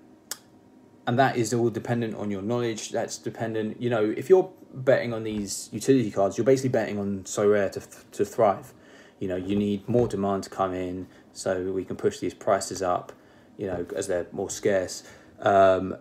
and 1.06 1.20
that 1.20 1.36
is 1.36 1.54
all 1.54 1.70
dependent 1.70 2.16
on 2.16 2.32
your 2.32 2.42
knowledge. 2.42 2.92
That's 2.92 3.18
dependent, 3.18 3.82
you 3.82 3.90
know, 3.90 4.14
if 4.16 4.30
you're 4.30 4.50
betting 4.74 5.14
on 5.14 5.24
these 5.24 5.70
utility 5.72 6.12
cards, 6.12 6.38
you're 6.38 6.46
basically 6.46 6.70
betting 6.70 7.00
on 7.00 7.24
Sorare 7.24 7.72
to 7.74 7.82
to 8.12 8.26
thrive. 8.26 8.74
You 9.20 9.28
know, 9.28 9.36
you 9.36 9.56
need 9.56 9.88
more 9.88 10.08
demand 10.08 10.44
to 10.44 10.50
come 10.50 10.74
in 10.74 11.08
so 11.32 11.72
we 11.72 11.86
can 11.86 11.96
push 11.96 12.20
these 12.20 12.34
prices 12.34 12.82
up. 12.82 13.14
You 13.58 13.68
know, 13.68 13.86
as 13.96 14.08
they're 14.08 14.28
more 14.32 14.50
scarce, 14.50 15.04
um, 15.40 15.96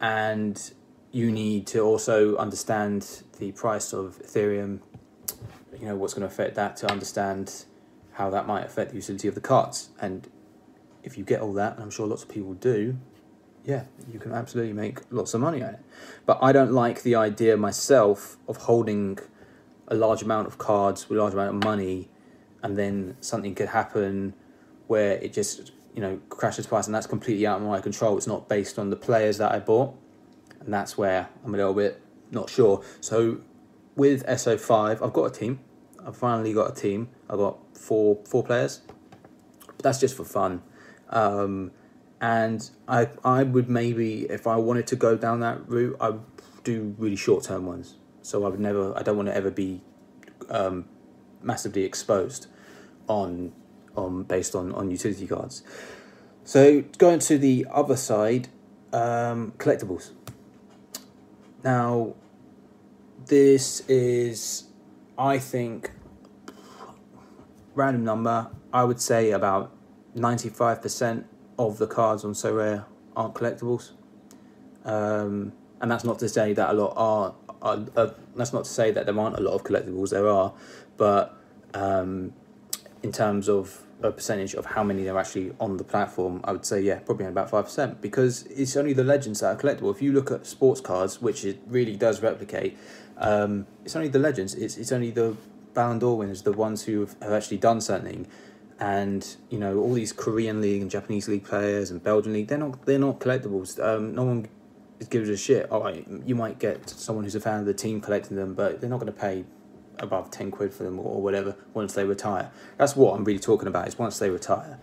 and 0.00 0.72
you 1.10 1.30
need 1.30 1.66
to 1.68 1.80
also 1.80 2.36
understand 2.36 3.22
the 3.38 3.52
price 3.52 3.92
of 3.92 4.20
Ethereum. 4.22 4.80
You 5.78 5.86
know 5.86 5.96
what's 5.96 6.14
going 6.14 6.26
to 6.28 6.32
affect 6.32 6.54
that 6.56 6.76
to 6.78 6.90
understand 6.90 7.64
how 8.12 8.30
that 8.30 8.46
might 8.46 8.64
affect 8.64 8.90
the 8.90 8.96
utility 8.96 9.28
of 9.28 9.34
the 9.34 9.40
cards. 9.40 9.90
And 10.00 10.28
if 11.02 11.16
you 11.16 11.24
get 11.24 11.40
all 11.40 11.52
that, 11.54 11.74
and 11.74 11.82
I'm 11.82 11.90
sure 11.90 12.06
lots 12.06 12.22
of 12.24 12.28
people 12.28 12.54
do, 12.54 12.98
yeah, 13.64 13.84
you 14.12 14.18
can 14.18 14.32
absolutely 14.32 14.72
make 14.72 15.00
lots 15.10 15.34
of 15.34 15.40
money 15.40 15.62
on 15.62 15.74
it. 15.74 15.80
But 16.26 16.38
I 16.42 16.52
don't 16.52 16.72
like 16.72 17.02
the 17.02 17.14
idea 17.14 17.56
myself 17.56 18.36
of 18.48 18.56
holding 18.56 19.18
a 19.88 19.94
large 19.94 20.22
amount 20.22 20.46
of 20.46 20.58
cards 20.58 21.08
with 21.08 21.18
a 21.18 21.22
large 21.22 21.34
amount 21.34 21.56
of 21.56 21.64
money, 21.64 22.08
and 22.62 22.76
then 22.76 23.16
something 23.20 23.54
could 23.54 23.68
happen 23.68 24.34
where 24.86 25.12
it 25.12 25.32
just 25.32 25.72
you 25.98 26.04
know 26.04 26.20
crashes 26.28 26.64
twice, 26.64 26.86
and 26.86 26.94
that's 26.94 27.08
completely 27.08 27.44
out 27.44 27.60
of 27.60 27.66
my 27.66 27.80
control. 27.80 28.16
It's 28.16 28.28
not 28.28 28.48
based 28.48 28.78
on 28.78 28.88
the 28.88 28.94
players 28.94 29.38
that 29.38 29.50
I 29.50 29.58
bought, 29.58 29.96
and 30.60 30.72
that's 30.72 30.96
where 30.96 31.28
I'm 31.44 31.52
a 31.52 31.56
little 31.56 31.74
bit 31.74 32.00
not 32.30 32.48
sure. 32.48 32.84
So 33.00 33.40
with 33.96 34.24
SO5, 34.24 35.02
I've 35.02 35.12
got 35.12 35.24
a 35.24 35.30
team. 35.30 35.58
I've 36.06 36.16
finally 36.16 36.52
got 36.52 36.70
a 36.70 36.74
team. 36.80 37.08
I've 37.28 37.38
got 37.38 37.76
four 37.76 38.20
four 38.28 38.44
players, 38.44 38.80
but 39.66 39.82
that's 39.82 39.98
just 39.98 40.16
for 40.16 40.22
fun. 40.22 40.62
Um, 41.08 41.72
and 42.20 42.70
I 42.86 43.08
I 43.24 43.42
would 43.42 43.68
maybe 43.68 44.22
if 44.30 44.46
I 44.46 44.54
wanted 44.54 44.86
to 44.86 44.94
go 44.94 45.16
down 45.16 45.40
that 45.40 45.68
route, 45.68 45.96
I 46.00 46.10
would 46.10 46.22
do 46.62 46.94
really 46.96 47.16
short 47.16 47.42
term 47.42 47.66
ones. 47.66 47.96
So 48.22 48.44
I 48.44 48.48
would 48.50 48.60
never. 48.60 48.96
I 48.96 49.02
don't 49.02 49.16
want 49.16 49.30
to 49.30 49.34
ever 49.34 49.50
be 49.50 49.82
um, 50.48 50.84
massively 51.42 51.82
exposed 51.82 52.46
on 53.08 53.52
on 53.98 54.22
based 54.22 54.54
on 54.54 54.72
on 54.72 54.90
utility 54.90 55.26
cards. 55.26 55.62
So 56.44 56.82
going 56.96 57.18
to 57.20 57.36
the 57.36 57.66
other 57.70 57.96
side, 57.96 58.48
um, 58.92 59.52
collectibles. 59.58 60.12
Now, 61.62 62.14
this 63.26 63.80
is, 63.88 64.64
I 65.18 65.38
think, 65.38 65.90
random 67.74 68.04
number. 68.04 68.50
I 68.72 68.84
would 68.84 69.00
say 69.00 69.32
about 69.32 69.72
ninety 70.14 70.48
five 70.48 70.80
percent 70.80 71.26
of 71.58 71.78
the 71.78 71.86
cards 71.86 72.24
on 72.24 72.32
Sorare 72.32 72.84
aren't 73.14 73.34
collectibles. 73.34 73.90
Um, 74.84 75.52
and 75.80 75.90
that's 75.90 76.04
not 76.04 76.18
to 76.20 76.28
say 76.28 76.52
that 76.54 76.70
a 76.70 76.72
lot 76.72 76.94
are, 76.96 77.34
that's 78.36 78.52
not 78.52 78.64
to 78.64 78.70
say 78.70 78.90
that 78.90 79.06
there 79.06 79.18
aren't 79.18 79.36
a 79.36 79.40
lot 79.40 79.54
of 79.54 79.64
collectibles 79.64 80.10
there 80.10 80.28
are 80.28 80.52
but 80.96 81.36
um, 81.74 82.32
in 83.02 83.12
terms 83.12 83.48
of 83.48 83.82
a 84.02 84.12
percentage 84.12 84.54
of 84.54 84.64
how 84.64 84.84
many 84.84 85.08
are 85.08 85.18
actually 85.18 85.52
on 85.58 85.76
the 85.76 85.82
platform 85.82 86.40
i 86.44 86.52
would 86.52 86.64
say 86.64 86.80
yeah 86.80 86.98
probably 87.00 87.26
about 87.26 87.50
5% 87.50 88.00
because 88.00 88.44
it's 88.44 88.76
only 88.76 88.92
the 88.92 89.02
legends 89.02 89.40
that 89.40 89.56
are 89.56 89.60
collectible. 89.60 89.90
If 89.90 90.00
you 90.00 90.12
look 90.12 90.30
at 90.30 90.46
sports 90.46 90.80
cards 90.80 91.20
which 91.20 91.44
it 91.44 91.60
really 91.66 91.96
does 91.96 92.22
replicate 92.22 92.76
um, 93.18 93.66
it's 93.84 93.96
only 93.96 94.08
the 94.08 94.18
legends. 94.18 94.54
It's, 94.54 94.76
it's 94.76 94.92
only 94.92 95.10
the 95.10 95.36
Ballon 95.74 95.98
d'Or 95.98 96.16
winners 96.16 96.42
the 96.42 96.52
ones 96.52 96.84
who 96.84 97.00
have, 97.00 97.16
have 97.20 97.32
actually 97.32 97.58
done 97.58 97.80
something. 97.80 98.26
And 98.80 99.36
you 99.50 99.58
know 99.58 99.78
all 99.78 99.92
these 99.92 100.12
Korean 100.12 100.60
league 100.60 100.82
and 100.82 100.90
Japanese 100.90 101.28
league 101.28 101.44
players 101.44 101.90
and 101.90 102.00
Belgian 102.02 102.32
league 102.32 102.46
they're 102.46 102.58
not 102.58 102.86
they're 102.86 102.98
not 102.98 103.18
collectibles. 103.18 103.82
Um, 103.82 104.14
no 104.14 104.22
one 104.22 104.48
gives 105.10 105.28
a 105.28 105.36
shit. 105.36 105.70
All 105.72 105.82
right, 105.82 106.06
you 106.24 106.36
might 106.36 106.60
get 106.60 106.88
someone 106.88 107.24
who's 107.24 107.34
a 107.34 107.40
fan 107.40 107.58
of 107.58 107.66
the 107.66 107.74
team 107.74 108.00
collecting 108.00 108.36
them, 108.36 108.54
but 108.54 108.80
they're 108.80 108.88
not 108.88 109.00
going 109.00 109.12
to 109.12 109.20
pay 109.20 109.44
above 109.98 110.30
ten 110.30 110.50
quid 110.50 110.72
for 110.72 110.82
them 110.84 110.98
or 110.98 111.20
whatever 111.20 111.56
once 111.74 111.94
they 111.94 112.04
retire. 112.04 112.50
That's 112.76 112.96
what 112.96 113.14
I'm 113.14 113.24
really 113.24 113.38
talking 113.38 113.68
about. 113.68 113.88
Is 113.88 113.98
once 113.98 114.18
they 114.18 114.30
retire. 114.30 114.78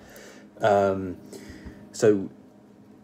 Um, 0.61 1.17
so 1.91 2.29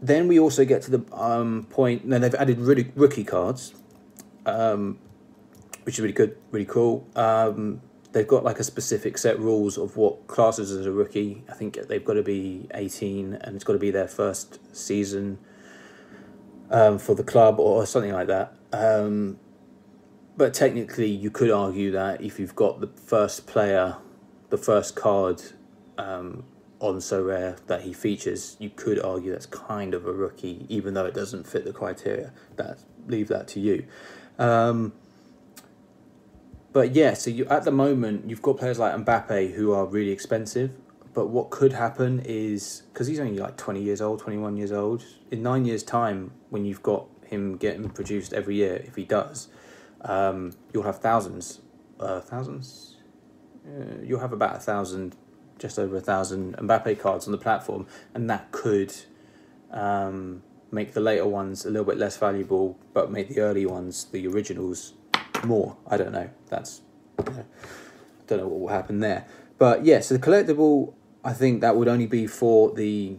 then 0.02 0.28
we 0.28 0.40
also 0.40 0.66
get 0.66 0.82
to 0.84 0.92
the 0.98 1.16
um, 1.16 1.68
point. 1.70 2.10
Then 2.10 2.22
they've 2.22 2.36
added 2.36 2.60
really 2.60 2.92
rookie 2.96 3.24
cards, 3.24 3.74
um, 4.46 4.98
which 5.84 5.96
is 5.96 6.02
really 6.02 6.14
good, 6.14 6.38
really 6.52 6.66
cool. 6.66 7.08
Um, 7.16 7.82
they've 8.12 8.28
got 8.28 8.44
like 8.44 8.60
a 8.60 8.64
specific 8.64 9.18
set 9.18 9.40
rules 9.40 9.78
of 9.78 9.96
what 9.96 10.28
classes 10.28 10.72
as 10.72 10.86
a 10.86 10.92
rookie. 10.92 11.44
I 11.50 11.54
think 11.54 11.76
they've 11.88 12.04
got 12.04 12.14
to 12.14 12.24
be 12.24 12.68
eighteen, 12.74 13.36
and 13.42 13.56
it's 13.56 13.64
got 13.64 13.74
to 13.74 13.80
be 13.80 13.92
their 13.92 14.08
first 14.08 14.60
season 14.76 15.38
um, 16.70 16.98
for 16.98 17.16
the 17.16 17.24
club 17.24 17.60
or 17.60 17.86
something 17.86 18.14
like 18.14 18.28
that. 18.28 18.54
Um, 18.74 19.38
but 20.42 20.56
technically, 20.56 21.08
you 21.08 21.30
could 21.30 21.52
argue 21.52 21.92
that 21.92 22.20
if 22.20 22.40
you've 22.40 22.56
got 22.56 22.82
the 22.82 22.88
first 22.88 23.46
player, 23.46 23.98
the 24.50 24.58
first 24.58 24.96
card 24.96 25.40
um, 26.00 26.44
on 26.80 26.96
Sorare 26.96 27.64
that 27.68 27.82
he 27.82 27.94
features, 27.94 28.58
you 28.58 28.72
could 28.72 29.00
argue 29.00 29.32
that's 29.32 29.46
kind 29.46 29.94
of 29.94 30.08
a 30.08 30.12
rookie, 30.12 30.66
even 30.68 30.96
though 30.96 31.06
it 31.06 31.14
doesn't 31.14 31.46
fit 31.46 31.64
the 31.64 31.72
criteria. 31.72 32.34
That 32.56 32.80
leave 33.06 33.28
that 33.28 33.50
to 33.50 33.60
you. 33.60 33.86
Um, 34.40 34.94
but 36.74 36.96
yeah, 36.96 37.14
so 37.14 37.30
you 37.30 37.46
at 37.46 37.64
the 37.64 37.72
moment 37.72 38.28
you've 38.28 38.42
got 38.42 38.58
players 38.58 38.80
like 38.80 38.96
Mbappe 38.96 39.54
who 39.54 39.74
are 39.74 39.86
really 39.86 40.10
expensive. 40.10 40.72
But 41.14 41.28
what 41.28 41.52
could 41.52 41.74
happen 41.74 42.20
is 42.26 42.82
because 42.92 43.06
he's 43.06 43.20
only 43.20 43.38
like 43.38 43.58
twenty 43.58 43.84
years 43.84 44.02
old, 44.02 44.22
twenty 44.22 44.40
one 44.40 44.58
years 44.58 44.72
old. 44.72 45.06
In 45.30 45.44
nine 45.44 45.66
years' 45.66 45.84
time, 45.84 46.32
when 46.50 46.66
you've 46.66 46.82
got 46.82 47.06
him 47.28 47.58
getting 47.58 47.92
produced 47.92 48.34
every 48.34 48.56
year, 48.56 48.78
if 48.88 48.96
he 48.96 49.06
does, 49.06 49.48
um, 50.04 50.54
you'll 50.74 50.84
have 50.84 51.00
thousands, 51.00 51.62
uh, 52.00 52.20
thousands. 52.22 52.98
Uh, 53.66 54.02
you'll 54.04 54.20
have 54.20 54.34
about 54.34 54.56
a 54.56 54.60
thousand, 54.60 55.16
just 55.60 55.78
over 55.78 55.98
a 55.98 56.02
thousand 56.02 56.58
Mbappe 56.58 57.00
cards 57.00 57.28
on 57.28 57.32
the 57.32 57.38
platform, 57.38 57.86
and 58.14 58.30
that 58.30 58.52
could 58.52 58.94
um, 59.72 60.42
make 60.72 60.94
the 60.94 61.02
later 61.02 61.28
ones 61.28 61.66
a 61.66 61.70
little 61.70 61.86
bit 61.86 61.98
less 61.98 62.18
valuable, 62.18 62.80
but 62.94 63.12
make 63.12 63.30
the 63.30 63.40
early 63.42 63.66
ones, 63.66 64.06
the 64.06 64.28
originals, 64.28 64.94
more. 65.46 65.78
I 65.88 65.98
don't 65.98 66.12
know. 66.12 66.30
That's 66.50 66.82
I 67.20 67.44
don't 68.28 68.40
know 68.40 68.48
what 68.48 68.60
will 68.60 68.68
happen 68.70 69.00
there. 69.00 69.26
But 69.58 69.86
yeah, 69.86 70.00
so 70.00 70.16
the 70.16 70.20
collectible, 70.20 70.94
I 71.24 71.34
think 71.34 71.62
that 71.62 71.76
would 71.76 71.88
only 71.88 72.08
be 72.08 72.28
for 72.28 72.74
the 72.74 73.18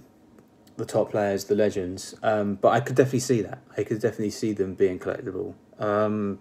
the 0.76 0.84
top 0.86 1.10
players, 1.10 1.44
the 1.44 1.54
legends. 1.54 2.14
Um, 2.22 2.54
but 2.54 2.70
I 2.70 2.80
could 2.80 2.96
definitely 2.96 3.20
see 3.20 3.42
that. 3.42 3.62
I 3.76 3.84
could 3.84 4.00
definitely 4.00 4.30
see 4.30 4.52
them 4.52 4.74
being 4.74 4.98
collectible. 4.98 5.54
Um, 5.78 6.40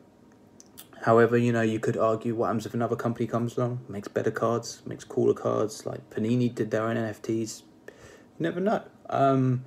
however, 1.01 1.38
you 1.38 1.51
know, 1.51 1.62
you 1.62 1.79
could 1.79 1.98
argue 1.98 2.36
what 2.36 2.48
happens 2.48 2.65
if 2.65 2.74
another 2.74 2.96
company 2.96 3.27
comes 3.27 3.58
along, 3.58 3.81
makes 3.88 4.08
better 4.08 4.31
cards, 4.31 4.81
makes 4.86 5.03
cooler 5.03 5.34
cards, 5.34 5.86
like 5.86 6.10
Panini 6.10 6.53
did 6.53 6.72
their 6.72 6.84
own 6.84 6.96
NFTs. 6.96 7.63
You 7.88 7.93
never 8.39 8.60
know. 8.60 8.84
Um, 9.10 9.65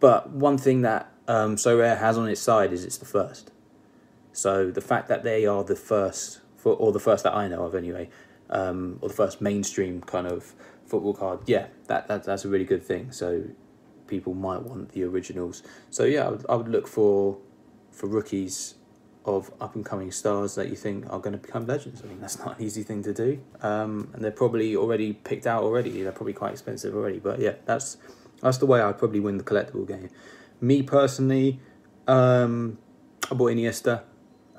but 0.00 0.30
one 0.30 0.58
thing 0.58 0.82
that 0.82 1.12
um, 1.28 1.56
Sorare 1.56 1.98
has 1.98 2.18
on 2.18 2.28
its 2.28 2.40
side 2.40 2.72
is 2.72 2.84
it's 2.84 2.98
the 2.98 3.04
first. 3.04 3.50
So 4.32 4.70
the 4.70 4.80
fact 4.80 5.08
that 5.08 5.22
they 5.22 5.46
are 5.46 5.62
the 5.62 5.76
first, 5.76 6.40
for, 6.56 6.74
or 6.74 6.92
the 6.92 7.00
first 7.00 7.24
that 7.24 7.34
I 7.34 7.48
know 7.48 7.64
of 7.64 7.74
anyway, 7.74 8.08
um, 8.50 8.98
or 9.00 9.08
the 9.08 9.14
first 9.14 9.40
mainstream 9.40 10.00
kind 10.00 10.26
of 10.26 10.54
football 10.86 11.14
card, 11.14 11.40
yeah, 11.46 11.66
that, 11.86 12.08
that 12.08 12.24
that's 12.24 12.44
a 12.44 12.48
really 12.48 12.64
good 12.64 12.82
thing. 12.82 13.12
So 13.12 13.44
people 14.06 14.34
might 14.34 14.62
want 14.62 14.90
the 14.90 15.04
originals. 15.04 15.62
So 15.90 16.04
yeah, 16.04 16.26
I 16.26 16.30
would, 16.30 16.46
I 16.48 16.54
would 16.56 16.68
look 16.68 16.88
for 16.88 17.38
for 17.90 18.06
rookies 18.06 18.74
of 19.24 19.52
up 19.60 19.74
and 19.74 19.84
coming 19.84 20.10
stars 20.10 20.54
that 20.56 20.68
you 20.68 20.76
think 20.76 21.04
are 21.10 21.18
going 21.18 21.32
to 21.32 21.38
become 21.38 21.66
legends. 21.66 22.02
I 22.02 22.06
mean, 22.06 22.20
that's 22.20 22.38
not 22.38 22.58
an 22.58 22.64
easy 22.64 22.82
thing 22.82 23.02
to 23.04 23.12
do, 23.12 23.40
um, 23.60 24.10
and 24.12 24.24
they're 24.24 24.30
probably 24.30 24.76
already 24.76 25.12
picked 25.12 25.46
out 25.46 25.62
already. 25.62 26.02
They're 26.02 26.12
probably 26.12 26.32
quite 26.32 26.52
expensive 26.52 26.94
already, 26.94 27.18
but 27.18 27.40
yeah, 27.40 27.54
that's 27.64 27.96
that's 28.40 28.58
the 28.58 28.66
way 28.66 28.80
I'd 28.80 28.98
probably 28.98 29.20
win 29.20 29.38
the 29.38 29.44
collectible 29.44 29.86
game. 29.86 30.08
Me 30.60 30.82
personally, 30.82 31.60
um, 32.06 32.78
I 33.30 33.34
bought 33.34 33.52
Iniesta. 33.52 34.02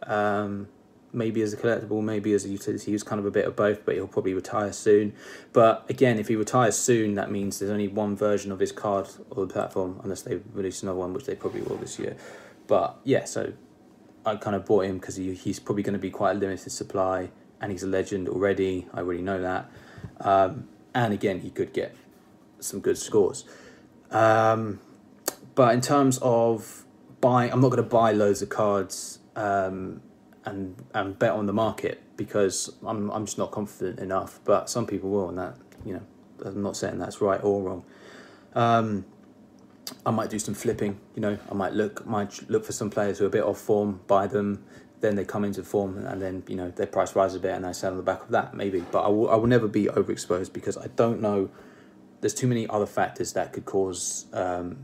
Um, 0.04 0.68
maybe 1.14 1.42
as 1.42 1.54
a 1.54 1.58
collectible, 1.58 2.04
maybe 2.04 2.34
as 2.34 2.44
a 2.44 2.50
utility. 2.50 2.92
He's 2.92 3.04
kind 3.04 3.20
of 3.20 3.26
a 3.26 3.32
bit 3.32 3.46
of 3.46 3.56
both, 3.56 3.86
but 3.86 3.96
he'll 3.96 4.08
probably 4.08 4.34
retire 4.34 4.74
soon. 4.74 5.14
But 5.54 5.86
again, 5.90 6.18
if 6.20 6.28
he 6.28 6.36
retires 6.36 6.76
soon, 6.76 7.14
that 7.16 7.32
means 7.32 7.60
there's 7.60 7.72
only 7.72 7.88
one 7.88 8.18
version 8.18 8.52
of 8.52 8.60
his 8.60 8.72
card 8.72 9.08
on 9.32 9.48
the 9.48 9.54
platform, 9.54 10.00
unless 10.04 10.24
they 10.24 10.42
release 10.54 10.82
another 10.82 11.00
one, 11.00 11.14
which 11.14 11.26
they 11.26 11.36
probably 11.36 11.62
will 11.62 11.78
this 11.78 12.00
year. 12.00 12.18
But 12.68 12.98
yeah, 13.04 13.26
so 13.26 13.54
I 14.26 14.36
kind 14.36 14.56
of 14.56 14.66
bought 14.66 14.86
him 14.86 15.00
because 15.00 15.16
he, 15.16 15.34
he's 15.34 15.60
probably 15.60 15.84
going 15.84 15.94
to 15.94 16.00
be 16.00 16.10
quite 16.10 16.32
a 16.32 16.40
limited 16.40 16.72
supply, 16.72 17.30
and 17.62 17.72
he's 17.72 17.84
a 17.84 17.88
legend 17.88 18.30
already. 18.30 18.88
I 18.94 19.00
already 19.00 19.22
know 19.22 19.42
that. 19.42 19.70
Um, 20.20 20.68
and 20.94 21.14
again, 21.14 21.40
he 21.40 21.50
could 21.50 21.74
get 21.74 21.96
some 22.60 22.80
good 22.80 22.98
scores. 22.98 23.46
Um, 24.12 24.80
but 25.56 25.74
in 25.74 25.82
terms 25.82 26.20
of 26.22 26.86
buying, 27.22 27.52
I'm 27.52 27.62
not 27.62 27.70
going 27.70 27.84
to 27.84 27.90
buy 27.90 28.12
loads 28.12 28.42
of 28.42 28.50
cards. 28.50 29.20
Um, 29.36 30.02
and 30.46 30.76
and 30.94 31.18
bet 31.18 31.32
on 31.32 31.46
the 31.46 31.54
market 31.54 32.02
because 32.18 32.74
I'm 32.86 33.10
I'm 33.12 33.26
just 33.26 33.38
not 33.38 33.52
confident 33.52 34.00
enough. 34.00 34.40
But 34.44 34.70
some 34.70 34.86
people 34.86 35.10
will, 35.10 35.30
and 35.30 35.38
that 35.38 35.58
you 35.86 35.94
know, 35.94 36.02
I'm 36.46 36.62
not 36.62 36.76
saying 36.76 37.00
that's 37.00 37.22
right 37.22 37.42
or 37.44 37.62
wrong. 37.62 37.86
I 40.06 40.12
might 40.12 40.30
do 40.30 40.40
some 40.40 40.54
flipping. 40.54 41.00
You 41.16 41.22
know, 41.22 41.38
I 41.50 41.54
might 41.54 41.74
look 41.74 42.06
might 42.06 42.50
look 42.50 42.66
for 42.66 42.72
some 42.72 42.90
players 42.90 43.20
who 43.20 43.26
are 43.26 43.28
a 43.28 43.32
bit 43.32 43.44
off 43.44 43.60
form, 43.60 44.02
buy 44.08 44.28
them, 44.28 44.64
then 45.02 45.16
they 45.16 45.26
come 45.26 45.44
into 45.44 45.64
form, 45.64 45.98
and 46.06 46.22
then 46.22 46.44
you 46.48 46.56
know 46.56 46.70
their 46.72 46.88
price 46.88 47.16
rises 47.16 47.38
a 47.38 47.40
bit, 47.40 47.52
and 47.52 47.66
I 47.66 47.74
sell 47.74 47.92
on 47.92 47.98
the 47.98 48.04
back 48.04 48.24
of 48.24 48.30
that 48.30 48.54
maybe. 48.54 48.80
But 48.92 49.04
I 49.04 49.10
will 49.10 49.30
I 49.30 49.36
will 49.36 49.48
never 49.48 49.68
be 49.68 49.86
overexposed 49.86 50.54
because 50.54 50.78
I 50.78 50.88
don't 50.96 51.22
know. 51.22 51.50
There's 52.22 52.34
too 52.34 52.48
many 52.48 52.68
other 52.70 52.86
factors 52.86 53.34
that 53.34 53.52
could 53.52 53.66
cause 53.66 54.28
um, 54.32 54.78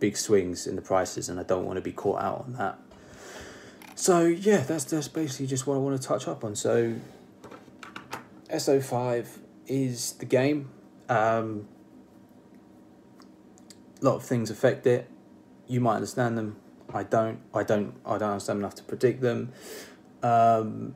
big 0.00 0.16
swings 0.16 0.66
in 0.66 0.74
the 0.74 0.82
prices, 0.82 1.28
and 1.28 1.38
I 1.38 1.44
don't 1.44 1.64
want 1.64 1.76
to 1.76 1.82
be 1.82 1.92
caught 1.92 2.20
out 2.20 2.44
on 2.46 2.52
that. 2.54 2.78
So 3.94 4.24
yeah, 4.24 4.58
that's 4.58 4.84
that's 4.84 5.08
basically 5.08 5.46
just 5.46 5.66
what 5.66 5.76
I 5.76 5.78
want 5.78 6.00
to 6.00 6.06
touch 6.06 6.26
up 6.26 6.42
on. 6.42 6.56
So 6.56 6.96
SO5 8.50 9.26
is 9.68 10.12
the 10.14 10.24
game. 10.24 10.70
Um, 11.08 11.68
a 14.00 14.04
lot 14.04 14.16
of 14.16 14.24
things 14.24 14.50
affect 14.50 14.86
it. 14.86 15.08
You 15.66 15.80
might 15.80 15.96
understand 15.96 16.36
them. 16.38 16.56
I 16.92 17.02
don't. 17.04 17.40
I 17.54 17.62
don't. 17.62 17.94
I 18.04 18.18
don't 18.18 18.30
understand 18.30 18.58
enough 18.58 18.74
to 18.76 18.82
predict 18.82 19.20
them. 19.20 19.52
Um, 20.22 20.94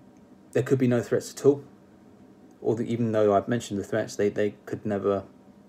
there 0.52 0.62
could 0.62 0.78
be 0.78 0.88
no 0.88 1.00
threats 1.00 1.32
at 1.32 1.44
all. 1.44 1.64
Or 2.60 2.74
the, 2.74 2.84
even 2.84 3.12
though 3.12 3.34
I've 3.34 3.48
mentioned 3.48 3.78
the 3.78 3.84
threats, 3.84 4.16
they, 4.16 4.30
they 4.30 4.54
could 4.64 4.86
never 4.86 5.24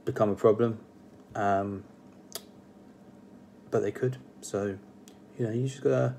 become 0.05 0.29
a 0.29 0.35
problem. 0.35 0.79
Um, 1.35 1.83
but 3.69 3.81
they 3.81 3.91
could. 3.91 4.17
So, 4.41 4.77
you 5.37 5.45
know, 5.45 5.51
you 5.51 5.67
just 5.67 5.83
gotta 5.83 6.15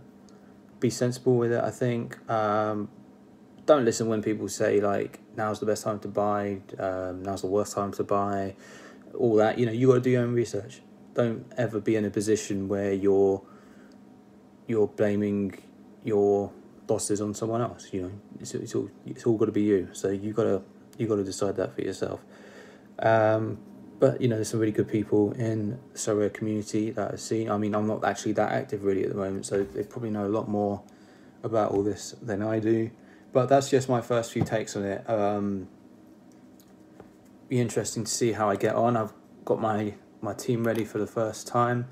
be 0.79 0.91
sensible 0.91 1.37
with 1.37 1.53
it. 1.53 1.63
I 1.63 1.71
think 1.71 2.19
um, 2.31 2.89
don't 3.65 3.85
listen 3.85 4.09
when 4.09 4.23
people 4.23 4.49
say 4.49 4.81
like 4.81 5.21
now's 5.37 5.61
the 5.61 5.67
best 5.67 5.85
time 5.85 5.99
to 6.01 6.09
buy, 6.09 6.59
um, 6.79 7.23
now's 7.23 7.41
the 7.41 7.47
worst 7.47 7.75
time 7.75 7.93
to 7.93 8.05
buy, 8.05 8.55
all 9.19 9.37
that. 9.37 9.59
You 9.59 9.67
know, 9.67 9.73
you 9.73 9.89
got 9.89 9.95
to 9.95 10.01
do 10.01 10.11
your 10.11 10.23
own 10.23 10.35
research. 10.35 10.83
Don't 11.17 11.51
ever 11.57 11.81
be 11.81 11.97
in 11.97 12.05
a 12.05 12.11
position 12.11 12.69
where 12.69 12.93
you're 12.93 13.43
you're 14.69 14.87
blaming 14.87 15.59
your 16.05 16.53
losses 16.89 17.21
on 17.21 17.35
someone 17.35 17.61
else. 17.61 17.89
You 17.93 18.03
know, 18.03 18.13
it's, 18.39 18.55
it's 18.55 18.75
all 18.75 18.89
it's 19.05 19.27
all 19.27 19.37
got 19.37 19.47
to 19.47 19.53
be 19.53 19.63
you. 19.63 19.89
So 19.93 20.11
you 20.11 20.33
gotta 20.33 20.63
you 20.99 21.09
got 21.09 21.17
to 21.17 21.25
decide 21.25 21.57
that 21.57 21.75
for 21.75 21.83
yourself. 21.83 22.21
Um, 22.99 23.59
but 23.99 24.21
you 24.21 24.29
know, 24.29 24.37
there's 24.37 24.49
some 24.49 24.61
really 24.61 24.73
good 24.73 24.89
people 24.89 25.33
in 25.33 25.79
Sorare 25.95 26.33
community 26.33 26.91
that 26.91 27.13
I've 27.13 27.21
seen. 27.21 27.51
I 27.51 27.57
mean, 27.57 27.75
I'm 27.75 27.87
not 27.87 28.05
actually 28.05 28.33
that 28.33 28.53
active 28.53 28.85
really 28.85 29.03
at 29.03 29.09
the 29.09 29.17
moment, 29.17 29.47
so 29.47 29.65
they 29.65 29.83
probably 29.85 30.11
know 30.11 30.27
a 30.27 30.29
lot 30.29 30.49
more 30.49 30.83
about 31.43 31.73
all 31.73 31.83
this 31.83 32.15
than 32.23 32.43
I 32.43 32.59
do. 32.59 32.91
But 33.33 33.49
that's 33.49 33.71
just 33.71 33.89
my 33.89 34.01
first 34.01 34.33
few 34.33 34.45
takes 34.45 34.77
on 34.77 34.85
it. 34.85 35.09
Um, 35.09 35.69
be 37.49 37.61
interesting 37.61 38.05
to 38.05 38.11
see 38.11 38.33
how 38.33 38.51
I 38.51 38.57
get 38.57 38.75
on. 38.75 38.97
I've 38.97 39.13
got 39.45 39.61
my 39.61 39.95
my 40.27 40.35
team 40.35 40.65
ready 40.65 40.85
for 40.85 40.99
the 40.99 41.07
first 41.07 41.47
time. 41.47 41.87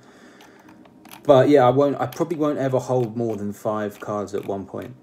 But 1.23 1.49
yeah, 1.49 1.67
I 1.67 1.71
won't. 1.71 1.99
I 1.99 2.07
probably 2.07 2.37
won't 2.37 2.59
ever 2.59 2.79
hold 2.79 3.17
more 3.17 3.37
than 3.37 3.53
five 3.55 3.99
cards 4.01 4.35
at 4.35 4.45
one 4.45 4.67
point. 4.67 4.95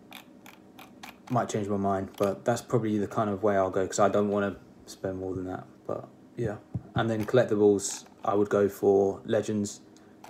Might 1.31 1.49
change 1.49 1.67
my 1.67 1.77
mind, 1.77 2.09
but 2.17 2.45
that's 2.45 2.61
probably 2.61 2.99
the 2.99 3.07
kind 3.07 3.29
of 3.29 3.41
way 3.41 3.55
I'll 3.55 3.71
go 3.71 3.83
because 3.83 3.99
I 3.99 4.09
don't 4.09 4.29
want 4.29 4.53
to 4.53 4.91
spend 4.91 5.17
more 5.17 5.33
than 5.33 5.45
that. 5.45 5.65
But 5.87 6.07
yeah 6.37 6.57
and 6.95 7.09
then 7.09 7.25
collectibles, 7.25 8.05
I 8.23 8.35
would 8.35 8.49
go 8.49 8.67
for 8.67 9.21
legends, 9.25 9.81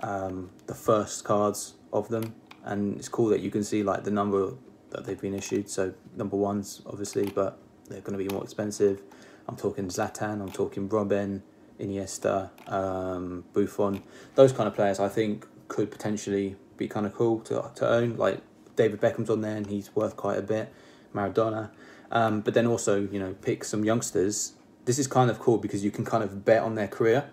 um, 0.02 0.50
the 0.66 0.74
first 0.74 1.24
cards 1.24 1.74
of 1.92 2.08
them, 2.08 2.34
and 2.64 2.96
it's 2.96 3.08
cool 3.08 3.28
that 3.28 3.40
you 3.40 3.50
can 3.50 3.64
see 3.64 3.82
like 3.82 4.04
the 4.04 4.10
number 4.10 4.54
that 4.90 5.04
they've 5.04 5.20
been 5.20 5.34
issued. 5.34 5.68
So 5.68 5.92
number 6.16 6.36
ones, 6.36 6.82
obviously, 6.86 7.30
but 7.30 7.58
they're 7.88 8.00
going 8.00 8.18
to 8.18 8.24
be 8.24 8.32
more 8.32 8.44
expensive. 8.44 9.02
I'm 9.48 9.56
talking 9.56 9.86
Zlatan, 9.86 10.40
I'm 10.40 10.52
talking 10.52 10.88
Robben, 10.88 11.42
Iniesta, 11.82 12.50
um, 12.72 13.44
Buffon. 13.52 14.02
Those 14.34 14.52
kind 14.52 14.68
of 14.68 14.74
players, 14.74 15.00
I 15.00 15.08
think, 15.08 15.46
could 15.68 15.90
potentially 15.90 16.56
be 16.76 16.88
kind 16.88 17.06
of 17.06 17.14
cool 17.14 17.40
to 17.40 17.70
to 17.74 17.88
own. 17.88 18.16
Like 18.16 18.40
David 18.76 19.00
Beckham's 19.00 19.30
on 19.30 19.40
there, 19.40 19.56
and 19.56 19.66
he's 19.66 19.94
worth 19.94 20.16
quite 20.16 20.38
a 20.38 20.42
bit. 20.42 20.72
Maradona, 21.14 21.70
um, 22.10 22.40
but 22.40 22.54
then 22.54 22.66
also 22.66 23.00
you 23.00 23.18
know 23.18 23.34
pick 23.42 23.64
some 23.64 23.84
youngsters 23.84 24.54
this 24.84 24.98
is 24.98 25.06
kind 25.06 25.30
of 25.30 25.38
cool 25.38 25.58
because 25.58 25.84
you 25.84 25.90
can 25.90 26.04
kind 26.04 26.24
of 26.24 26.44
bet 26.44 26.62
on 26.62 26.74
their 26.74 26.88
career. 26.88 27.30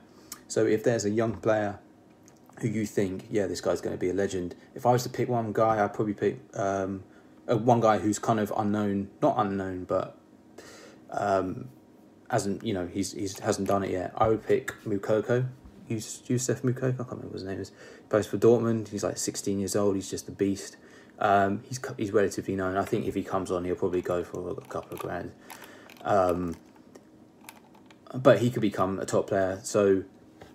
So 0.48 0.66
if 0.66 0.84
there's 0.84 1.06
a 1.06 1.10
young 1.10 1.34
player 1.38 1.80
who 2.62 2.68
you 2.68 2.86
think, 2.86 3.26
yeah, 3.30 3.48
this 3.48 3.62
guy's 3.62 3.82
going 3.82 3.96
to 3.96 4.00
be 4.00 4.10
a 4.10 4.14
legend. 4.14 4.56
If 4.76 4.86
I 4.86 4.92
was 4.92 5.04
to 5.04 5.10
pick 5.10 5.30
one 5.30 5.54
guy, 5.54 5.84
I'd 5.84 5.94
probably 5.94 6.14
pick 6.14 6.40
um, 6.54 7.04
uh, 7.50 7.58
one 7.58 7.80
guy 7.80 8.00
who's 8.00 8.20
kind 8.20 8.40
of 8.40 8.54
unknown, 8.56 9.10
not 9.22 9.36
unknown, 9.38 9.86
but 9.86 10.18
um, 11.12 11.70
hasn't 12.30 12.64
you 12.64 12.74
know 12.74 12.88
he's 12.88 13.14
he's 13.14 13.40
hasn't 13.40 13.68
done 13.68 13.84
it 13.84 13.92
yet. 13.92 14.14
I 14.16 14.28
would 14.30 14.46
pick 14.46 14.74
Moukoko, 14.86 15.48
Youssef 15.88 16.62
Moukoko. 16.62 16.94
I 16.94 16.98
can't 16.98 17.10
remember 17.12 17.28
what 17.28 17.34
his 17.34 17.44
name 17.44 17.60
is. 17.60 17.70
He 17.70 18.08
plays 18.10 18.28
for 18.28 18.38
Dortmund. 18.38 18.90
He's 18.90 19.04
like 19.04 19.18
sixteen 19.18 19.60
years 19.60 19.76
old. 19.76 19.96
He's 19.96 20.10
just 20.10 20.28
a 20.28 20.32
beast. 20.32 20.78
Um, 21.20 21.64
he's 21.68 21.80
he's 21.98 22.12
relatively 22.12 22.56
known. 22.56 22.78
I 22.78 22.86
think 22.86 23.08
if 23.08 23.16
he 23.16 23.24
comes 23.24 23.52
on, 23.52 23.66
he'll 23.66 23.76
probably 23.76 24.02
go 24.02 24.24
for 24.24 24.52
a 24.52 24.56
couple 24.68 24.94
of 24.94 25.00
grand. 25.00 25.32
Um, 26.04 26.56
but 28.14 28.40
he 28.40 28.50
could 28.50 28.62
become 28.62 29.00
a 29.00 29.06
top 29.06 29.28
player. 29.28 29.60
So 29.64 30.04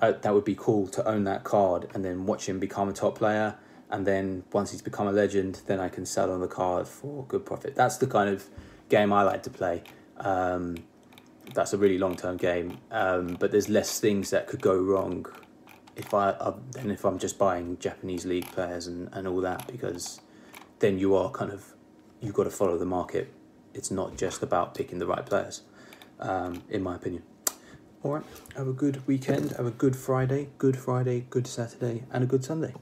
uh, 0.01 0.13
that 0.13 0.35
would 0.35 0.45
be 0.45 0.55
cool 0.55 0.89
to 0.89 1.07
own 1.07 1.25
that 1.25 1.45
card 1.45 1.89
and 1.95 2.05
then 2.05 2.27
watch 2.27 2.49
him 2.49 2.59
become 2.59 2.89
a 2.89 2.93
top 2.93 3.19
player. 3.19 3.57
And 3.91 4.07
then 4.07 4.45
once 4.53 4.73
he's 4.73 4.83
become 4.83 5.07
a 5.07 5.13
legend, 5.13 5.61
then 5.67 5.79
I 5.79 5.89
can 5.89 6.05
sell 6.07 6.33
on 6.33 6.41
the 6.41 6.49
card 6.49 6.89
for 6.89 7.25
good 7.27 7.47
profit. 7.47 7.77
That's 7.77 7.99
the 7.99 8.07
kind 8.07 8.29
of 8.29 8.49
game 8.89 9.13
I 9.13 9.23
like 9.23 9.43
to 9.45 9.51
play. 9.51 9.83
Um, 10.17 10.77
that's 11.53 11.73
a 11.73 11.79
really 11.79 11.99
long 11.99 12.17
term 12.17 12.37
game, 12.37 12.79
um, 12.91 13.37
but 13.39 13.51
there's 13.51 13.69
less 13.69 14.01
things 14.01 14.31
that 14.31 14.47
could 14.47 14.61
go 14.61 14.77
wrong 14.77 15.27
if 15.97 16.13
I 16.15 16.31
uh, 16.31 16.55
than 16.73 16.91
if 16.91 17.05
I'm 17.05 17.19
just 17.19 17.39
buying 17.39 17.79
Japanese 17.79 18.25
league 18.25 18.47
players 18.47 18.87
and, 18.87 19.09
and 19.13 19.29
all 19.29 19.41
that 19.41 19.67
because 19.67 20.21
then 20.79 20.99
you 20.99 21.15
are 21.15 21.31
kind 21.31 21.53
of 21.53 21.75
you've 22.21 22.35
got 22.35 22.45
to 22.45 22.51
follow 22.51 22.79
the 22.79 22.87
market. 22.87 23.33
It's 23.75 23.91
not 23.91 24.17
just 24.17 24.43
about 24.43 24.75
picking 24.75 24.99
the 24.99 25.07
right 25.07 25.27
players, 25.27 25.63
um, 26.21 26.63
in 26.69 26.83
my 26.83 26.95
opinion. 26.95 27.23
All 28.03 28.13
right. 28.13 28.25
Have 28.57 28.69
a 28.69 28.73
good 28.73 29.07
weekend. 29.07 29.53
Have 29.53 29.67
a 29.67 29.71
good 29.71 29.97
Friday, 29.97 30.49
good 30.59 30.77
Friday, 30.77 31.27
good 31.31 31.47
Saturday, 31.47 32.05
and 32.13 32.23
a 32.23 32.27
good 32.27 32.45
Sunday. 32.45 32.75